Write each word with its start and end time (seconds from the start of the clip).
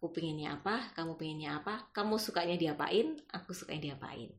aku 0.00 0.16
pengennya 0.16 0.56
apa 0.56 0.96
kamu 0.96 1.12
pengennya 1.12 1.60
apa 1.60 1.92
kamu 1.92 2.16
sukanya 2.16 2.56
diapain 2.56 3.20
aku 3.36 3.52
sukanya 3.52 3.92
diapain 3.92 4.32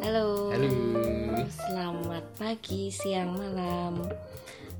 Halo. 0.00 0.48
Halo. 0.48 0.68
Selamat 1.52 2.24
pagi, 2.40 2.88
siang, 2.88 3.36
malam. 3.36 4.08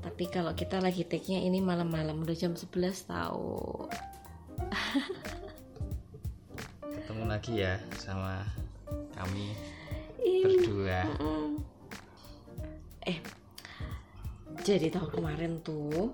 Tapi 0.01 0.25
kalau 0.33 0.57
kita 0.57 0.81
lagi 0.81 1.05
take-nya 1.05 1.37
ini 1.37 1.61
malam-malam 1.61 2.25
udah 2.25 2.33
jam 2.33 2.57
11 2.57 2.73
tahu. 3.09 3.85
Lagi 7.45 7.61
ya 7.61 7.77
sama 8.01 8.41
kami 9.13 9.53
Ih, 10.17 10.41
berdua. 10.65 11.05
Eh. 13.05 13.21
Jadi 14.65 14.89
tahun 14.89 15.13
kemarin 15.13 15.61
tuh 15.61 16.09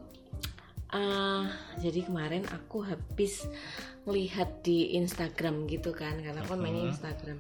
ah 0.91 1.47
jadi 1.79 2.03
kemarin 2.03 2.43
aku 2.51 2.83
habis 2.83 3.47
ngelihat 4.03 4.59
di 4.59 4.91
Instagram 4.99 5.71
gitu 5.71 5.95
kan 5.95 6.19
karena 6.19 6.43
aku 6.43 6.59
mainnya 6.59 6.91
Mhm. 6.91 6.99
Instagram 6.99 7.39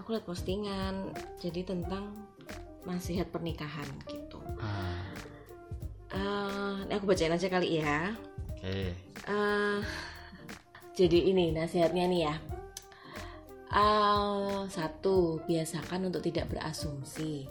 aku 0.00 0.16
lihat 0.16 0.24
postingan 0.24 1.12
jadi 1.36 1.60
tentang 1.68 2.16
nasihat 2.88 3.28
pernikahan 3.28 3.84
gitu 4.08 4.40
Ah, 4.56 5.12
Ah, 6.08 6.80
ini 6.88 6.92
aku 6.96 7.04
bacain 7.04 7.36
aja 7.36 7.52
kali 7.52 7.84
ya 7.84 8.16
Oke. 8.56 8.96
Eh, 9.28 9.78
jadi 10.96 11.18
ini 11.28 11.52
nasihatnya 11.52 12.08
nih 12.08 12.22
ya. 12.32 12.36
Ah, 13.76 14.64
satu, 14.66 15.44
biasakan 15.44 16.08
untuk 16.08 16.24
tidak 16.24 16.48
berasumsi. 16.48 17.44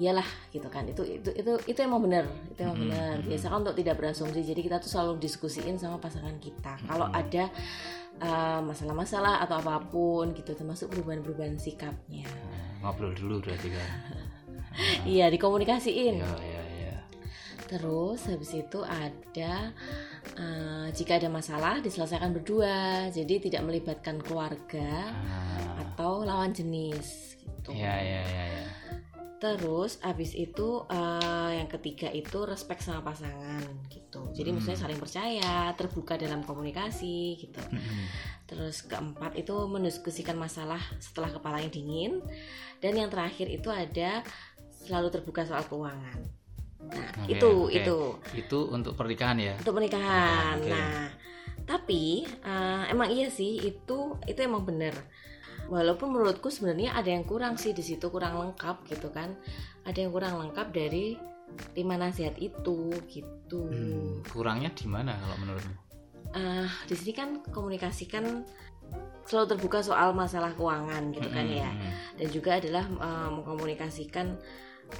Iyalah 0.00 0.24
gitu 0.48 0.66
kan. 0.66 0.88
Itu 0.88 1.04
itu 1.04 1.28
itu 1.30 1.52
itu 1.68 1.78
emang 1.78 2.00
benar. 2.00 2.24
Itu 2.48 2.64
emang 2.64 2.80
Mhm, 2.80 2.84
benar. 2.88 3.14
mhm. 3.20 3.28
Biasakan 3.28 3.58
untuk 3.60 3.76
tidak 3.76 4.00
berasumsi. 4.00 4.40
Jadi 4.40 4.60
kita 4.64 4.80
tuh 4.80 4.88
selalu 4.88 5.20
diskusiin 5.20 5.76
sama 5.76 6.00
pasangan 6.00 6.32
kita. 6.40 6.80
Kalau 6.88 7.06
Mhm. 7.06 7.20
ada 7.20 7.44
ah, 8.18 8.60
masalah-masalah 8.60 9.40
atau 9.42 9.56
apa 9.58 9.82
pun 9.82 10.32
gitu 10.32 10.52
termasuk 10.52 10.88
perubahan-perubahan 10.88 11.58
sikapnya. 11.58 12.28
Ngobrol 12.80 13.12
dulu 13.12 13.44
berarti 13.44 13.68
kan. 13.68 13.88
Iya, 15.04 15.28
dikomunikasiin. 15.28 16.16
Iya, 16.16 16.32
iya, 16.40 16.62
iya. 16.80 16.96
Terus 17.68 18.24
habis 18.24 18.56
itu 18.56 18.80
ada 18.80 19.68
eh, 20.38 20.88
jika 20.94 21.18
ada 21.18 21.28
masalah 21.28 21.82
diselesaikan 21.82 22.32
berdua, 22.32 23.08
jadi 23.12 23.38
tidak 23.42 23.62
melibatkan 23.66 24.22
keluarga 24.22 25.12
Ah, 25.12 25.82
atau 25.82 26.24
lawan 26.24 26.54
jenis 26.54 27.36
gitu. 27.42 27.74
Iya, 27.76 27.94
iya, 28.00 28.20
iya, 28.24 28.44
iya. 28.48 28.66
Terus 29.42 29.98
habis 30.06 30.38
itu 30.38 30.86
eh, 30.86 31.50
yang 31.58 31.66
ketiga 31.66 32.06
itu 32.14 32.46
respect 32.46 32.86
sama 32.86 33.02
pasangan 33.02 33.66
gitu. 33.90 34.30
Jadi 34.30 34.48
Hmm. 34.54 34.62
maksudnya 34.62 34.78
saling 34.78 35.00
percaya, 35.02 35.74
terbuka 35.74 36.14
dalam 36.14 36.46
komunikasi 36.46 37.42
gitu. 37.42 37.58
Mm-mm. 37.58 38.06
Terus 38.46 38.86
keempat 38.86 39.34
itu 39.34 39.54
mendiskusikan 39.66 40.38
masalah 40.38 40.78
setelah 41.02 41.34
kepalanya 41.34 41.74
dingin. 41.74 42.22
Dan 42.78 42.98
yang 42.98 43.10
terakhir 43.10 43.50
itu 43.50 43.66
ada 43.66 44.22
selalu 44.86 45.10
terbuka 45.10 45.42
soal 45.42 45.66
keuangan. 45.66 46.41
Nah, 46.90 47.24
Oke, 47.24 47.38
itu 47.38 47.50
oke. 47.68 47.76
itu. 47.76 47.98
Itu 48.34 48.58
untuk 48.74 48.92
pernikahan 48.98 49.38
ya. 49.38 49.54
untuk 49.60 49.78
pernikahan. 49.78 50.58
Oke. 50.58 50.70
Nah, 50.72 51.08
tapi 51.62 52.26
eh, 52.26 52.82
emang 52.90 53.08
iya 53.08 53.30
sih 53.30 53.62
itu 53.62 54.18
itu 54.26 54.40
emang 54.42 54.66
bener. 54.66 54.92
Walaupun 55.70 56.12
menurutku 56.12 56.50
sebenarnya 56.50 56.92
ada 56.92 57.08
yang 57.08 57.24
kurang 57.24 57.56
sih 57.56 57.72
di 57.72 57.80
situ 57.80 58.10
kurang 58.12 58.36
lengkap 58.36 58.84
gitu 58.90 59.08
kan. 59.14 59.32
Ada 59.86 60.04
yang 60.04 60.12
kurang 60.12 60.36
lengkap 60.36 60.68
dari 60.74 61.16
lima 61.76 61.96
nasihat 61.96 62.36
itu 62.40 62.92
gitu. 63.08 63.68
Hmm, 63.68 64.24
kurangnya 64.28 64.72
di 64.72 64.86
mana 64.88 65.16
kalau 65.16 65.36
menurutmu? 65.40 65.74
Ah, 66.32 66.68
di 66.88 66.94
sini 66.96 67.12
kan 67.12 67.28
komunikasikan 67.52 68.44
selalu 69.28 69.46
terbuka 69.56 69.84
soal 69.84 70.12
masalah 70.16 70.52
keuangan 70.56 71.12
gitu 71.14 71.28
kan 71.30 71.46
ya. 71.46 71.68
Mm-mm. 71.70 71.92
Dan 72.20 72.28
juga 72.32 72.50
adalah 72.58 72.84
eh, 72.88 73.28
mengkomunikasikan 73.32 74.26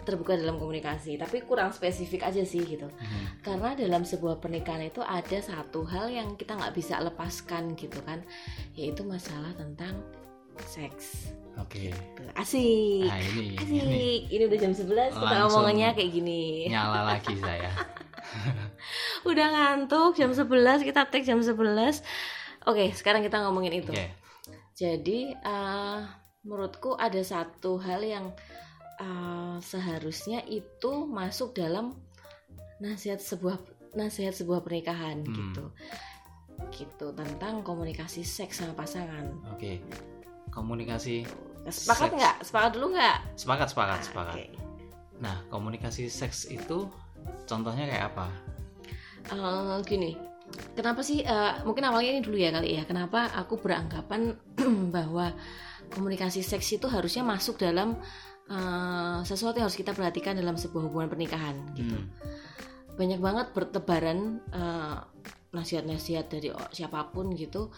terbuka 0.03 0.33
dalam 0.35 0.57
komunikasi. 0.57 1.15
Tapi 1.17 1.45
kurang 1.45 1.71
spesifik 1.71 2.25
aja 2.27 2.43
sih 2.43 2.65
gitu. 2.65 2.89
Mm-mm. 2.89 3.25
karena 3.43 3.75
dalam 3.75 4.03
sebuah 4.03 4.39
pernikahan 4.39 4.87
itu 4.87 5.03
ada 5.03 5.39
satu 5.39 5.83
hal 5.85 6.09
yang 6.09 6.39
kita 6.39 6.55
nggak 6.55 6.73
bisa 6.73 7.03
lepaskan 7.03 7.75
gitu 7.75 7.99
kan 8.07 8.23
yaitu 8.73 9.03
masalah 9.03 9.51
tentang 9.59 9.99
seks 10.63 11.35
Oke. 11.59 11.91
asik 12.39 13.09
Nah, 13.09 13.19
ini, 13.21 13.57
asik 13.59 13.77
ini 13.83 14.05
ini 14.31 14.43
udah 14.47 14.59
jam 14.59 14.73
11 14.73 14.87
kita 14.87 15.19
Langsung. 15.19 15.67
ngomongannya 15.67 15.89
kayak 15.93 16.11
gini 16.13 16.71
nyala 16.71 17.01
lagi 17.13 17.35
saya. 17.37 17.71
udah 19.29 19.47
ngantuk 19.53 20.17
jam 20.17 20.31
11 20.33 20.87
kita 20.87 21.05
take 21.11 21.27
jam 21.27 21.41
11 21.41 21.59
oke 22.65 22.85
sekarang 22.95 23.21
kita 23.21 23.43
ngomongin 23.45 23.83
itu 23.83 23.93
Oke. 23.93 24.07
jadi 24.73 25.19
eh, 25.35 25.99
menurutku 26.43 26.95
ada 26.95 27.21
satu 27.23 27.79
hal 27.79 28.01
yang 28.03 28.33
eh, 28.99 29.57
seharusnya 29.59 30.45
itu 30.45 31.05
masuk 31.05 31.53
dalam 31.53 31.97
nasihat 32.79 33.19
sebuah 33.19 33.57
nasihat 33.95 34.33
sebuah 34.33 34.61
pernikahan 34.61 35.23
Hmm. 35.23 35.33
gitu 35.33 35.65
gitu 36.73 37.07
tentang 37.13 37.61
komunikasi 37.61 38.23
seks 38.23 38.61
sama 38.61 38.75
pasangan 38.75 39.29
Oke. 39.51 39.81
Komunikasi 40.49 41.25
sepakat 41.65 42.13
nggak 42.13 42.37
sepakat 42.45 42.71
dulu 42.75 42.93
nggak 42.93 43.17
sepakat, 43.37 43.69
sepakat, 43.71 43.99
Ah, 43.99 44.05
sepakat. 44.05 44.35
oke. 44.37 44.47
Nah, 45.19 45.37
komunikasi 45.49 46.11
seks 46.11 46.51
itu 46.51 46.91
contohnya 47.47 47.87
kayak 47.87 48.07
apa? 48.13 48.27
Eh, 49.31 49.77
gini 49.87 50.13
kenapa 50.77 51.01
sih 51.01 51.23
eh, 51.23 51.53
mungkin 51.65 51.87
awalnya 51.87 52.19
ini 52.19 52.21
dulu 52.21 52.37
ya 52.37 52.53
kali 52.53 52.77
ya 52.77 52.85
kenapa 52.85 53.31
aku 53.33 53.57
beranggapan 53.57 54.37
bahwa 54.97 55.33
komunikasi 55.89 56.43
seks 56.43 56.77
itu 56.77 56.85
harusnya 56.91 57.23
masuk 57.23 57.57
dalam 57.57 57.97
eh, 58.51 59.19
sesuatu 59.23 59.59
yang 59.61 59.69
harus 59.71 59.79
kita 59.79 59.93
perhatikan 59.95 60.35
dalam 60.39 60.59
sebuah 60.59 60.91
hubungan 60.91 61.09
pernikahan 61.13 61.57
gitu. 61.77 61.97
Hmm. 61.97 62.11
banyak 62.93 63.25
banget 63.25 63.47
bertebaran 63.57 64.41
eh, 64.53 64.97
nasihat-nasihat 65.53 66.27
dari 66.33 66.49
siapa 66.73 67.13
pun 67.13 67.33
gitu. 67.37 67.69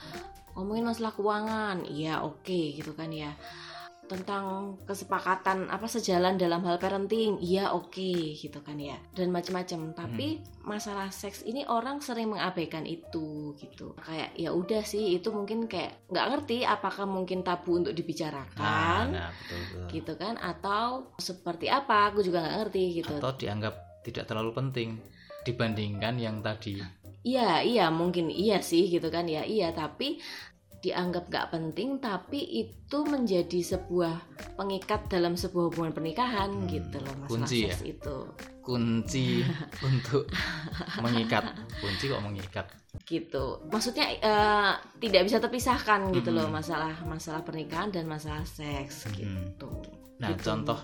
Ngomongin 0.54 0.86
masalah 0.86 1.10
keuangan 1.10 1.82
iya 1.90 2.22
oke 2.22 2.78
gitu 2.78 2.94
kan 2.94 3.10
ya 3.10 3.34
tentang 4.04 4.76
kesepakatan 4.84 5.72
apa 5.72 5.88
sejalan 5.88 6.36
dalam 6.36 6.60
hal 6.62 6.76
parenting. 6.76 7.40
Iya 7.40 7.72
oke 7.72 8.36
gitu 8.36 8.60
kan 8.60 8.76
ya. 8.76 9.00
Dan 9.16 9.32
macam-macam 9.32 9.96
tapi 9.96 10.44
masalah 10.64 11.08
seks 11.08 11.44
ini 11.44 11.64
orang 11.64 12.04
sering 12.04 12.32
mengabaikan 12.32 12.84
itu 12.84 13.56
gitu. 13.56 13.96
Kayak 14.04 14.36
ya 14.36 14.52
udah 14.52 14.84
sih 14.84 15.16
itu 15.16 15.32
mungkin 15.32 15.66
kayak 15.66 16.08
nggak 16.12 16.26
ngerti 16.30 16.68
apakah 16.68 17.08
mungkin 17.08 17.40
tabu 17.40 17.80
untuk 17.80 17.94
Nah, 17.94 17.98
dibicarakan 18.02 19.04
nah, 19.14 19.30
betul, 19.30 19.58
betul. 19.70 19.86
gitu 19.94 20.12
kan? 20.18 20.34
Atau 20.42 21.14
seperti 21.16 21.70
apa 21.70 22.10
aku 22.12 22.20
juga 22.20 22.44
nggak 22.44 22.56
ngerti 22.66 22.84
gitu. 23.00 23.14
Atau 23.22 23.32
dianggap 23.40 23.74
tidak 24.04 24.28
terlalu 24.28 24.52
penting 24.52 25.00
dibandingkan 25.48 26.20
yang 26.20 26.44
tadi. 26.44 26.80
Iya, 27.24 27.64
iya 27.64 27.86
mungkin 27.88 28.28
iya 28.28 28.60
sih 28.60 28.84
gitu 28.92 29.08
kan 29.08 29.24
ya. 29.24 29.48
Iya, 29.48 29.72
tapi 29.72 30.20
dianggap 30.84 31.24
gak 31.26 31.48
penting 31.48 31.96
tapi 31.96 32.36
itu 32.38 32.98
menjadi 33.02 33.64
sebuah 33.64 34.20
pengikat 34.54 35.08
dalam 35.08 35.32
sebuah 35.32 35.72
hubungan 35.72 35.90
pernikahan 35.90 36.52
Hmm, 36.52 36.68
gitu 36.68 36.96
loh 36.98 37.14
masalah 37.16 37.40
kunci 37.40 37.58
seks 37.64 37.80
itu. 37.82 38.16
kunci 38.60 39.40
untuk 39.88 40.28
mengikat. 40.98 41.44
Kunci 41.80 42.04
kok 42.06 42.20
mengikat? 42.20 42.66
Gitu. 43.02 43.44
Maksudnya 43.66 44.06
eh, 44.14 44.72
tidak 45.00 45.22
bisa 45.24 45.40
terpisahkan 45.40 46.12
gitu 46.12 46.28
loh 46.28 46.46
Hmm. 46.46 46.54
masalah 46.54 46.92
masalah 47.02 47.40
pernikahan 47.40 47.88
dan 47.88 48.04
masalah 48.04 48.44
seks 48.44 49.08
Hmm. 49.08 49.16
gitu. 49.16 49.68
Nah, 50.20 50.28
Gitu 50.30 50.44
contoh. 50.44 50.78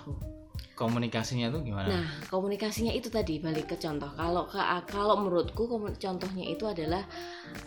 Komunikasinya 0.81 1.53
tuh 1.53 1.61
gimana? 1.61 1.93
Nah, 1.93 2.09
komunikasinya 2.33 2.97
itu 2.97 3.13
tadi 3.13 3.37
balik 3.37 3.69
ke 3.69 3.77
contoh. 3.77 4.09
Kalau 4.17 4.49
kalau 4.89 5.15
menurutku 5.21 5.69
contohnya 6.01 6.45
itu 6.49 6.65
adalah 6.65 7.05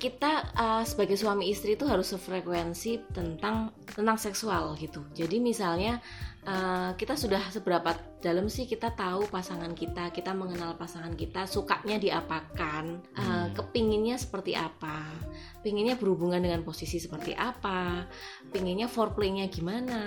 kita 0.01 0.49
uh, 0.57 0.81
sebagai 0.81 1.13
suami 1.13 1.53
istri 1.53 1.77
itu 1.77 1.85
harus 1.85 2.09
sefrekuensi 2.09 3.13
tentang 3.13 3.69
tentang 3.85 4.17
seksual 4.17 4.73
gitu. 4.81 5.05
Jadi 5.13 5.37
misalnya 5.37 6.01
uh, 6.49 6.97
kita 6.97 7.13
sudah 7.13 7.53
seberapa 7.53 7.93
dalam 8.23 8.49
sih 8.49 8.65
kita 8.65 8.95
tahu 8.97 9.29
pasangan 9.29 9.77
kita, 9.77 10.09
kita 10.09 10.33
mengenal 10.33 10.73
pasangan 10.73 11.13
kita, 11.13 11.45
sukanya 11.45 12.01
diapakan, 12.01 13.03
uh, 13.13 13.21
Hmm. 13.43 13.51
kepinginnya 13.53 14.15
seperti 14.15 14.55
apa, 14.55 15.03
pinginnya 15.61 15.99
berhubungan 15.99 16.39
dengan 16.39 16.63
posisi 16.63 16.97
seperti 16.97 17.35
apa, 17.35 18.07
pinginnya 18.49 18.87
foreplaynya 18.87 19.51
gimana 19.51 20.01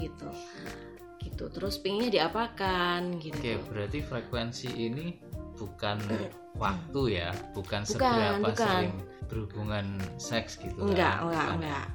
gitu 0.00 0.26
gitu. 1.28 1.44
Terus 1.52 1.76
pinginnya 1.78 2.24
diapakan 2.24 3.20
gitu. 3.20 3.36
Oke, 3.36 3.54
berarti 3.68 3.98
frekuensi 4.00 4.68
ini 4.72 5.06
bukan 5.58 5.98
waktu 6.56 7.20
ya, 7.20 7.28
bukan, 7.52 7.84
Bukan, 7.84 7.86
seberapa 7.86 8.48
bukan. 8.48 8.56
sering 8.56 8.94
berhubungan 9.28 10.00
seks 10.16 10.56
gitu 10.56 10.88
enggak 10.88 11.20
kan? 11.20 11.28
enggak 11.28 11.44
Bukan 11.44 11.44
ya? 11.44 11.56
enggak. 11.60 11.86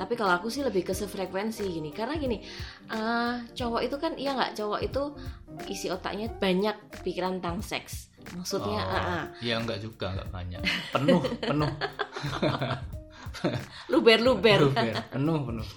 Tapi 0.00 0.12
kalau 0.16 0.32
aku 0.40 0.48
sih 0.48 0.64
lebih 0.64 0.88
ke 0.88 0.96
sefrekuensi 0.96 1.68
gini. 1.68 1.92
Karena 1.92 2.16
gini 2.16 2.40
eh, 2.88 3.34
cowok 3.52 3.80
itu 3.84 3.96
kan 4.00 4.16
iya 4.16 4.32
nggak? 4.32 4.56
Cowok 4.56 4.80
itu 4.80 5.02
isi 5.68 5.92
otaknya 5.92 6.32
banyak 6.32 6.72
pikiran 7.04 7.44
tentang 7.44 7.60
seks. 7.60 8.08
Maksudnya 8.32 8.80
Oh, 8.84 8.96
ah, 8.96 9.04
ah, 9.04 9.24
ya 9.44 9.60
enggak 9.60 9.84
juga 9.84 10.16
enggak 10.16 10.28
banyak. 10.32 10.60
Penuh 10.90 11.20
penuh. 11.44 11.68
Luber-luber. 13.92 14.72
Luber, 14.72 14.96
penuh 15.12 15.38
penuh 15.44 15.68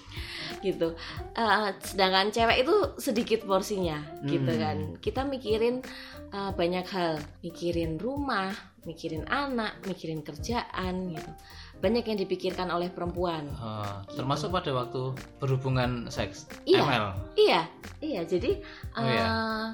gitu 0.62 0.94
Eh, 1.32 1.68
sedangkan 1.78 2.30
cewek 2.30 2.62
itu 2.62 2.74
sedikit 2.96 3.42
porsinya 3.42 3.98
gitu 4.22 4.46
Hmm. 4.48 4.58
kan 4.58 4.76
kita 4.98 5.20
mikirin 5.22 5.82
eh, 6.28 6.50
banyak 6.52 6.86
hal 6.86 7.12
mikirin 7.40 7.98
rumah 7.98 8.54
mikirin 8.82 9.26
anak 9.26 9.78
mikirin 9.84 10.20
kerjaan 10.20 11.12
gitu 11.12 11.30
banyak 11.78 12.02
yang 12.04 12.14
dipikirkan 12.16 12.70
oleh 12.70 12.88
perempuan 12.88 13.50
Eh, 13.52 13.96
termasuk 14.14 14.50
pada 14.50 14.70
waktu 14.72 15.12
berhubungan 15.36 16.06
seks 16.08 16.46
Iya. 16.62 16.80
ML 16.80 17.06
Iya, 17.34 17.60
iya. 17.98 18.20
Jadi 18.22 18.62
Oh, 18.94 19.02
iya. 19.02 19.22
eh, 19.22 19.68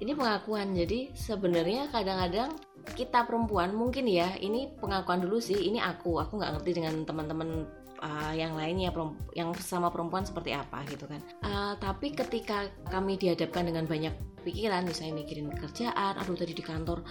ini 0.00 0.12
pengakuan. 0.12 0.72
Jadi 0.72 1.12
sebenarnya 1.12 1.86
kadang-kadang 1.88 2.56
kita 2.92 3.22
perempuan 3.22 3.70
mungkin 3.70 4.10
ya, 4.10 4.34
ini 4.34 4.66
pengakuan 4.74 5.22
dulu 5.22 5.38
sih. 5.38 5.54
Ini 5.62 5.78
aku, 5.78 6.18
aku 6.18 6.42
nggak 6.42 6.58
ngerti 6.58 6.70
dengan 6.74 6.94
teman-teman 7.06 7.48
eh, 8.02 8.32
yang 8.36 8.58
lainnya, 8.58 8.90
yang 9.38 9.54
sama 9.62 9.88
perempuan 9.94 10.26
seperti 10.26 10.50
apa 10.52 10.82
gitu 10.90 11.06
kan. 11.06 11.22
Eh, 11.46 11.74
tapi 11.78 12.12
ketika 12.12 12.66
kami 12.90 13.14
dihadapkan 13.16 13.62
dengan 13.62 13.86
banyak 13.86 14.12
pikiran, 14.42 14.82
misalnya 14.82 15.22
mikirin 15.22 15.54
kerjaan, 15.54 16.18
aduh 16.18 16.34
tadi 16.34 16.50
di 16.50 16.64
kantor 16.66 17.06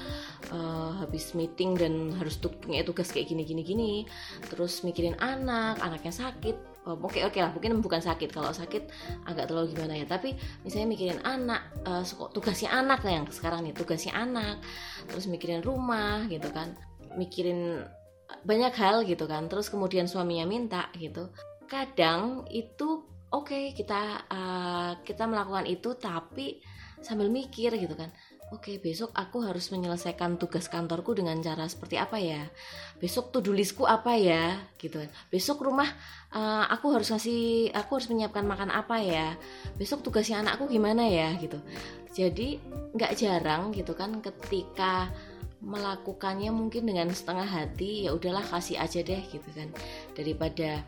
eh, 0.52 0.92
habis 1.00 1.32
meeting 1.32 1.80
dan 1.80 1.94
harus 2.20 2.36
punya 2.38 2.84
tugas 2.84 3.10
kayak 3.10 3.32
gini-gini 3.32 3.62
gini, 3.64 3.92
terus 4.52 4.84
mikirin 4.84 5.16
anak, 5.24 5.80
anaknya 5.80 6.12
sakit. 6.12 6.70
Oh, 6.82 6.98
Oke 6.98 7.22
oke 7.22 7.38
lah, 7.38 7.54
mungkin 7.54 7.78
bukan 7.78 8.02
sakit. 8.02 8.34
Kalau 8.34 8.50
sakit 8.50 8.90
agak 9.30 9.54
terlalu 9.54 9.78
gimana 9.78 10.02
ya 10.02 10.06
tapi 10.10 10.34
misalnya 10.66 10.90
mikirin 10.90 11.22
anak 11.22 11.62
seko- 12.02 12.34
tugasnya 12.34 12.74
anak 12.74 13.06
lah 13.06 13.22
yang 13.22 13.26
sekarang 13.30 13.62
nih 13.62 13.74
tugasnya 13.78 14.18
anak 14.18 14.58
terus 15.06 15.30
mikirin 15.30 15.62
rumah 15.62 16.26
gitu 16.26 16.50
kan 16.50 16.74
mikirin 17.22 17.86
banyak 18.44 18.74
hal 18.76 19.04
gitu 19.06 19.26
kan 19.28 19.48
terus 19.52 19.68
kemudian 19.68 20.06
suaminya 20.08 20.46
minta 20.48 20.88
gitu 20.98 21.30
kadang 21.68 22.46
itu 22.52 23.04
oke 23.32 23.76
kita 23.76 24.28
eh, 24.28 24.92
kita 25.04 25.24
melakukan 25.28 25.68
itu 25.68 25.96
tapi 25.96 26.60
sambil 27.02 27.28
mikir 27.32 27.74
gitu 27.78 27.96
kan 27.98 28.12
Oke, 28.52 28.84
besok 28.84 29.16
aku 29.16 29.48
harus 29.48 29.72
menyelesaikan 29.72 30.36
tugas 30.36 30.68
kantorku 30.68 31.16
dengan 31.16 31.40
cara 31.40 31.72
seperti 31.72 31.96
apa 31.96 32.20
ya? 32.20 32.52
Besok 33.00 33.32
to-do 33.32 33.56
listku 33.56 33.88
apa 33.88 34.20
ya? 34.20 34.60
Gitu 34.76 35.00
kan. 35.00 35.08
Besok 35.32 35.64
rumah 35.64 35.88
eh, 36.36 36.66
aku 36.68 36.92
harus 36.92 37.16
ngasih, 37.16 37.72
aku 37.72 37.96
harus 37.96 38.12
menyiapkan 38.12 38.44
makan 38.44 38.68
apa 38.76 39.00
ya? 39.00 39.40
besok 39.80 40.06
tugasnya 40.06 40.46
anakku 40.46 40.70
gimana 40.70 41.10
ya 41.10 41.34
gitu 41.42 41.58
jadi 42.12 42.60
nggak 42.94 43.16
jarang 43.18 43.72
gitu 43.72 43.96
kan 43.96 44.20
ketika 44.20 45.10
melakukannya 45.62 46.50
mungkin 46.50 46.90
dengan 46.90 47.08
setengah 47.10 47.46
hati 47.46 48.10
ya 48.10 48.18
udahlah 48.18 48.42
kasih 48.44 48.82
aja 48.82 49.00
deh 49.02 49.22
gitu 49.30 49.50
kan. 49.54 49.70
Daripada 50.18 50.82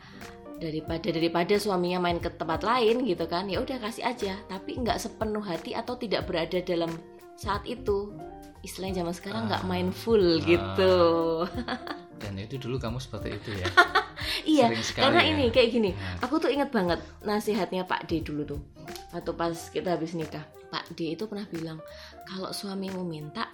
daripada 0.58 1.08
daripada 1.12 1.54
suaminya 1.58 2.00
main 2.00 2.18
ke 2.18 2.30
tempat 2.30 2.64
lain 2.64 3.04
gitu 3.04 3.26
kan 3.26 3.46
ya 3.48 3.62
udah 3.62 3.78
kasih 3.80 4.04
aja. 4.04 4.34
Tapi 4.50 4.82
nggak 4.82 4.98
sepenuh 4.98 5.42
hati 5.42 5.78
atau 5.78 5.94
tidak 5.96 6.26
berada 6.26 6.58
dalam 6.60 6.90
saat 7.38 7.64
itu. 7.66 8.12
Istilahnya 8.64 9.04
zaman 9.04 9.14
sekarang 9.14 9.42
nggak 9.46 9.64
Ah. 9.64 9.68
mindful 9.68 10.20
Ah. 10.20 10.42
gitu. 10.42 10.96
Dan 12.24 12.40
itu 12.40 12.56
dulu 12.56 12.80
kamu 12.80 12.98
seperti 12.98 13.36
itu 13.36 13.52
ya? 13.54 13.68
Iya 14.44 14.72
karena 14.96 15.20
ya. 15.24 15.30
ini 15.36 15.46
kayak 15.52 15.70
gini. 15.72 15.92
Nah, 15.92 16.26
Aku 16.28 16.40
tuh 16.40 16.48
inget 16.48 16.72
banget 16.72 17.00
nasihatnya 17.24 17.84
Pak 17.84 18.08
D 18.08 18.24
dulu 18.24 18.56
tuh. 18.56 18.62
Waktu 19.12 19.32
pas 19.36 19.56
kita 19.70 19.96
habis 19.96 20.16
nikah 20.16 20.42
Pak 20.72 20.96
D 20.96 21.14
itu 21.16 21.28
pernah 21.28 21.44
bilang 21.48 21.80
Kalau 22.24 22.50
suamimu 22.50 23.04
minta 23.04 23.52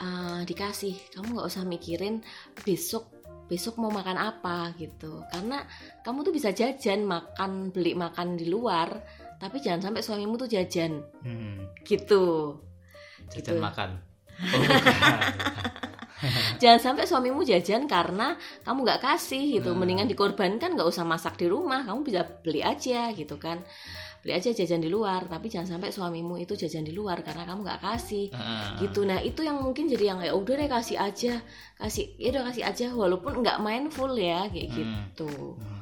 eh, 0.00 0.40
Dikasih 0.46 1.12
Kamu 1.12 1.40
gak 1.40 1.48
usah 1.52 1.64
mikirin 1.68 2.24
Besok 2.64 3.10
besok 3.50 3.76
mau 3.76 3.92
makan 3.92 4.16
apa 4.16 4.72
gitu 4.80 5.20
Karena 5.28 5.60
kamu 6.06 6.24
tuh 6.24 6.32
bisa 6.32 6.54
jajan 6.54 7.04
Makan 7.04 7.74
beli 7.74 7.92
makan 7.92 8.40
di 8.40 8.48
luar 8.48 8.88
Tapi 9.36 9.60
jangan 9.60 9.90
sampai 9.90 10.00
suamimu 10.00 10.34
tuh 10.40 10.48
jajan 10.48 11.02
hmm, 11.20 11.84
Gitu 11.84 12.56
jajan 13.32 13.56
Gitu. 13.56 13.62
makan 13.62 13.90
oh. 14.56 14.62
Jangan 16.62 16.80
sampai 16.80 17.04
suamimu 17.06 17.42
jajan 17.42 17.90
karena 17.90 18.38
kamu 18.62 18.86
nggak 18.86 19.02
kasih 19.02 19.58
gitu. 19.58 19.74
Hmm. 19.74 19.82
Mendingan 19.82 20.06
dikorbankan 20.06 20.78
nggak 20.78 20.88
usah 20.88 21.02
masak 21.02 21.34
di 21.38 21.50
rumah, 21.50 21.82
kamu 21.82 22.06
bisa 22.06 22.22
beli 22.22 22.62
aja 22.62 23.10
gitu 23.10 23.36
kan. 23.42 23.58
Beli 24.22 24.32
aja 24.32 24.48
jajan 24.48 24.78
di 24.78 24.86
luar, 24.86 25.26
tapi 25.26 25.46
jangan 25.46 25.76
sampai 25.76 25.90
suamimu 25.90 26.38
itu 26.38 26.54
jajan 26.54 26.80
di 26.80 26.90
luar 26.90 27.20
karena 27.20 27.42
kamu 27.42 27.60
nggak 27.60 27.82
kasih. 27.82 28.30
Ah, 28.30 28.78
Gitu. 28.78 29.02
Nah, 29.02 29.18
itu 29.18 29.42
yang 29.42 29.58
mungkin 29.58 29.84
jadi 29.84 30.04
yang 30.08 30.18
ya 30.20 30.30
udah 30.30 30.54
deh 30.56 30.70
kasih 30.70 30.94
aja. 30.96 31.42
Kasih 31.74 32.14
ya 32.16 32.30
udah 32.30 32.46
kasih 32.46 32.62
aja 32.62 32.86
walaupun 32.92 33.42
nggak 33.42 33.58
mindful 33.58 34.14
ya 34.14 34.46
kayak 34.46 34.68
Hmm. 34.68 34.78
gitu. 35.10 35.58
hmm. 35.58 35.80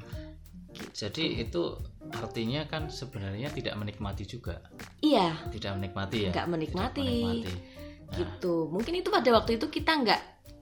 jadi 0.90 1.44
itu 1.44 1.76
artinya 2.10 2.64
kan 2.64 2.88
sebenarnya 2.88 3.52
tidak 3.52 3.76
menikmati 3.76 4.24
juga 4.24 4.64
Iya, 4.98 5.36
tidak 5.50 5.76
menikmati 5.76 6.16
ya 6.18 6.22
nggak 6.24 6.32
Tidak 6.32 6.48
menikmati. 6.48 7.04
menikmati. 7.04 7.52
Nah, 7.52 8.16
Gitu. 8.16 8.54
Mungkin 8.66 8.94
itu 8.96 9.08
pada 9.08 9.28
waktu 9.30 9.54
itu 9.54 9.68
kita 9.68 9.92
nggak 9.94 10.20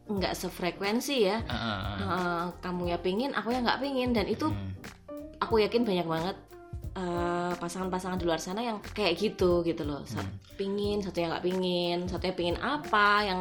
nggak 0.09 0.35
sefrekuensi 0.35 1.17
ya. 1.23 1.39
ah, 1.45 1.55
ah, 1.55 1.79
ah. 1.79 1.97
Eh, 2.03 2.45
kamu 2.59 2.83
ya 2.89 2.99
pingin, 2.99 3.31
aku 3.31 3.53
ya 3.53 3.61
nggak 3.61 3.79
pingin 3.79 4.11
dan 4.11 4.27
itu 4.27 4.49
Hmm. 4.49 4.75
aku 5.39 5.61
yakin 5.61 5.87
banyak 5.87 6.05
banget 6.05 6.37
eh, 6.99 7.53
pasangan-pasangan 7.55 8.19
di 8.19 8.27
luar 8.27 8.43
sana 8.43 8.61
yang 8.61 8.83
kayak 8.83 9.15
gitu 9.15 9.63
gitu 9.63 9.87
loh 9.87 10.03
Hmm. 10.11 10.35
pingin 10.59 10.99
satunya 10.99 11.31
nggak 11.31 11.45
pingin 11.47 11.99
satunya 12.11 12.35
pingin 12.35 12.59
apa 12.59 13.23
yang 13.23 13.41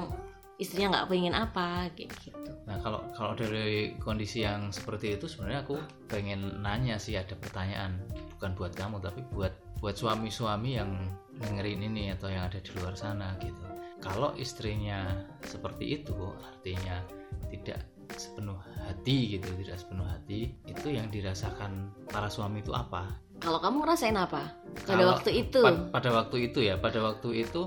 istrinya 0.62 0.94
nggak 0.94 1.10
pingin 1.10 1.34
apa 1.34 1.90
kayak 1.98 2.14
gitu 2.22 2.50
Nah 2.68 2.78
kalau 2.84 3.00
kalau 3.16 3.32
dari 3.32 3.96
kondisi 3.98 4.44
yang 4.44 4.76
seperti 4.76 5.16
itu 5.16 5.26
sebenarnya 5.26 5.64
aku 5.64 5.80
pengen 6.12 6.60
nanya 6.60 7.00
sih 7.00 7.16
ada 7.16 7.32
pertanyaan 7.40 7.96
bukan 8.36 8.52
buat 8.60 8.76
kamu 8.76 9.00
tapi 9.00 9.24
buat 9.32 9.56
buat 9.80 9.96
suami-suami 9.96 10.76
yang 10.76 10.92
dengerin 11.40 11.88
ini 11.88 12.12
atau 12.12 12.28
yang 12.28 12.50
ada 12.50 12.60
di 12.60 12.72
luar 12.76 12.98
sana 12.98 13.40
gitu. 13.40 13.64
Kalau 14.04 14.36
istrinya 14.36 15.10
seperti 15.42 16.02
itu 16.02 16.14
artinya 16.44 17.02
tidak 17.50 17.88
sepenuh 18.14 18.58
hati 18.84 19.38
gitu, 19.38 19.48
tidak 19.64 19.78
sepenuh 19.80 20.08
hati 20.08 20.52
itu 20.68 20.88
yang 20.92 21.08
dirasakan 21.08 21.92
para 22.10 22.28
suami 22.28 22.60
itu 22.66 22.74
apa? 22.76 23.08
Kalau 23.38 23.60
kamu 23.60 23.76
ngerasain 23.82 24.16
apa 24.16 24.44
pada 24.78 24.86
Kalau- 24.88 25.10
waktu 25.14 25.32
itu 25.40 25.60
Pa- 25.60 25.88
pada 25.92 26.10
waktu 26.12 26.38
itu 26.44 26.60
ya, 26.62 26.76
pada 26.76 27.00
waktu 27.00 27.30
itu 27.42 27.62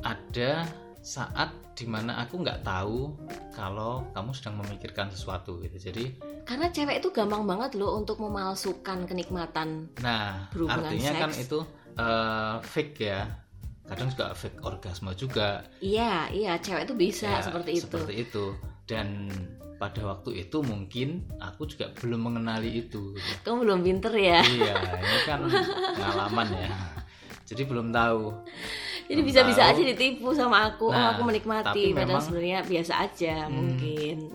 ada 0.00 0.64
saat 1.00 1.52
di 1.74 1.84
mana 1.84 2.16
aku 2.18 2.38
nggak 2.38 2.62
tahu 2.62 3.12
kalau 3.50 4.06
kamu 4.10 4.30
sedang 4.32 4.56
memikirkan 4.58 5.10
sesuatu 5.10 5.58
gitu. 5.58 5.76
Jadi 5.82 6.16
karena 6.42 6.68
cewek 6.68 7.00
itu 7.00 7.08
gampang 7.10 7.42
banget 7.42 7.74
loh 7.74 7.94
untuk 7.94 8.16
memalsukan 8.18 9.04
kenikmatan 9.04 9.88
Nah, 9.98 10.48
artinya 10.50 11.12
kan 11.18 11.30
seks. 11.30 11.44
itu 11.44 11.58
eh, 11.94 12.56
fake 12.60 12.96
ya. 13.00 13.22
Kadang 13.84 14.08
juga 14.08 14.32
fake 14.32 14.60
orgasme 14.62 15.12
juga. 15.14 15.60
iya 15.78 16.24
iya 16.28 16.56
cewek 16.56 16.84
itu 16.84 16.94
bisa 16.96 17.28
Ya, 17.28 17.44
seperti 17.44 17.70
itu 17.74 17.84
Seperti 17.86 18.14
itu. 18.18 18.44
Dan 18.84 19.32
pada 19.74 20.00
waktu 20.06 20.46
itu 20.46 20.62
mungkin 20.62 21.26
aku 21.42 21.66
juga 21.66 21.90
belum 21.98 22.30
mengenali 22.30 22.86
itu. 22.86 23.12
kamu 23.42 23.66
belum 23.66 23.80
pinter 23.82 24.12
ya 24.14 24.40
iya, 24.46 24.74
ini 24.80 25.18
kan 25.26 25.40
pengalaman 25.98 26.48
ya. 26.54 26.70
Jadi 27.44 27.62
belum 27.68 27.92
tahu. 27.92 28.32
jadi 29.04 29.20
bisa-bisa 29.20 29.68
aja 29.68 29.82
ditipu 29.84 30.32
sama 30.32 30.64
aku 30.72 30.88
oh 30.88 30.96
Nah, 30.96 31.12
aku 31.12 31.28
menikmati 31.28 31.92
tapi 31.92 31.92
padahal 31.92 32.24
sebenarnya 32.24 32.64
biasa 32.64 32.92
aja 33.04 33.34
Hmm. 33.44 33.52
mungkin 33.52 34.32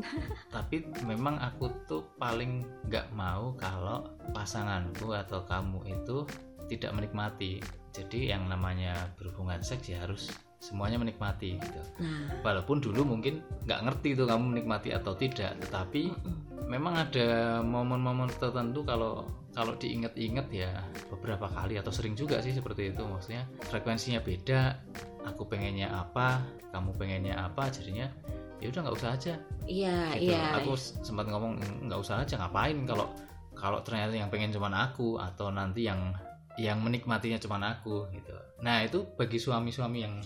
Tapi 0.54 0.86
memang 1.10 1.42
aku 1.42 1.74
tuh 1.90 2.06
paling 2.22 2.62
nggak 2.86 3.10
mau 3.18 3.58
kalau 3.58 4.06
pasanganku 4.30 5.10
atau 5.18 5.42
kamu 5.50 5.90
itu 5.90 6.22
tidak 6.70 6.94
menikmati. 6.94 7.58
Jadi 7.90 8.30
yang 8.30 8.46
namanya 8.46 9.10
berhubungan 9.18 9.66
seks 9.66 9.90
ya 9.90 10.06
harus 10.06 10.30
semuanya 10.60 11.00
menikmati 11.00 11.56
gitu. 11.56 11.82
nah 12.04 12.44
walaupun 12.44 12.84
dulu 12.84 13.16
mungkin 13.16 13.40
nggak 13.64 13.80
ngerti 13.88 14.20
tuh 14.20 14.28
kamu 14.28 14.60
menikmati 14.60 14.92
atau 14.92 15.16
tidak 15.16 15.56
tetapi 15.64 16.12
mm-mm. 16.12 16.68
memang 16.68 17.00
ada 17.00 17.60
momen-momen 17.64 18.28
tertentu 18.36 18.84
kalau 18.84 19.24
kalau 19.56 19.74
diinget-inget 19.80 20.48
ya 20.52 20.72
beberapa 21.08 21.48
kali 21.48 21.80
atau 21.80 21.90
sering 21.90 22.14
juga 22.14 22.44
sih 22.44 22.52
seperti 22.52 22.92
itu 22.92 23.02
maksudnya 23.08 23.48
frekuensinya 23.72 24.20
beda 24.20 24.78
aku 25.26 25.48
pengennya 25.48 25.90
apa 25.90 26.44
kamu 26.76 26.92
pengennya 27.00 27.40
apa 27.40 27.72
jadinya 27.72 28.12
ya 28.60 28.68
udah 28.68 28.82
nggak 28.84 28.98
usah 29.00 29.12
aja 29.16 29.34
iya 29.66 30.12
gitu. 30.20 30.36
iya 30.36 30.60
aku 30.60 30.76
sempat 30.76 31.26
ngomong 31.32 31.56
nggak 31.88 32.00
usah 32.04 32.22
aja 32.22 32.36
ngapain 32.36 32.78
kalau 32.84 33.08
kalau 33.56 33.80
ternyata 33.84 34.16
yang 34.16 34.28
pengen 34.28 34.52
cuman 34.52 34.76
aku 34.76 35.16
atau 35.20 35.52
nanti 35.52 35.88
yang 35.88 36.12
yang 36.60 36.84
menikmatinya 36.84 37.40
cuman 37.40 37.80
aku 37.80 38.12
gitu 38.12 38.36
nah 38.60 38.84
itu 38.84 39.08
bagi 39.16 39.40
suami-suami 39.40 40.00
yang 40.04 40.20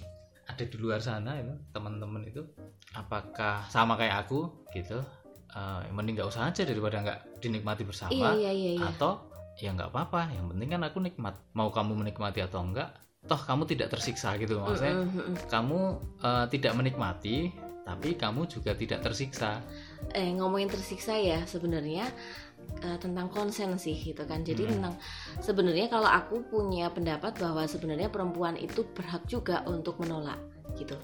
ada 0.43 0.63
di 0.63 0.77
luar 0.79 0.99
sana 0.99 1.39
itu 1.39 1.53
teman-teman 1.71 2.23
itu 2.27 2.43
apakah 2.93 3.63
sama 3.71 3.95
kayak 3.95 4.27
aku 4.27 4.67
gitu 4.75 4.99
eh, 5.55 5.81
mending 5.91 6.19
nggak 6.19 6.29
usah 6.29 6.51
aja 6.51 6.67
daripada 6.67 6.99
nggak 6.99 7.19
dinikmati 7.39 7.83
bersama 7.87 8.11
iya 8.11 8.31
iya 8.35 8.51
iya, 8.51 8.71
iya. 8.79 8.85
atau 8.91 9.31
ya 9.61 9.69
nggak 9.71 9.93
apa-apa 9.93 10.33
yang 10.33 10.49
penting 10.49 10.69
kan 10.73 10.81
aku 10.83 10.97
nikmat 10.99 11.35
mau 11.53 11.69
kamu 11.69 11.93
menikmati 12.03 12.41
atau 12.41 12.65
enggak 12.65 12.89
toh 13.23 13.39
kamu 13.39 13.63
tidak 13.69 13.87
tersiksa 13.93 14.35
gitu 14.35 14.59
maksudnya 14.59 14.99
Mm, 14.99 15.07
mm, 15.07 15.23
mm. 15.23 15.35
kamu 15.47 15.79
eh, 16.19 16.45
tidak 16.51 16.73
menikmati 16.75 17.37
tapi 17.83 18.15
kamu 18.15 18.47
juga 18.47 18.71
tidak 18.75 19.03
tersiksa 19.03 19.59
eh 20.15 20.31
ngomongin 20.35 20.71
tersiksa 20.71 21.19
ya 21.19 21.43
sebenarnya 21.43 22.07
eh, 22.81 22.97
tentang 22.97 23.27
konsen 23.27 23.75
sih 23.75 23.95
gitu 23.95 24.23
kan 24.23 24.41
jadi 24.41 24.63
Hmm. 24.63 24.71
tentang 24.77 24.93
sebenarnya 25.39 25.87
kalau 25.87 26.07
aku 26.07 26.43
punya 26.45 26.89
pendapat 26.89 27.35
bahwa 27.37 27.63
sebenarnya 27.63 28.07
perempuan 28.07 28.55
itu 28.55 28.83
berhak 28.91 29.23
juga 29.25 29.61
untuk 29.65 29.99
menolak 29.99 30.39
gitu 30.73 30.97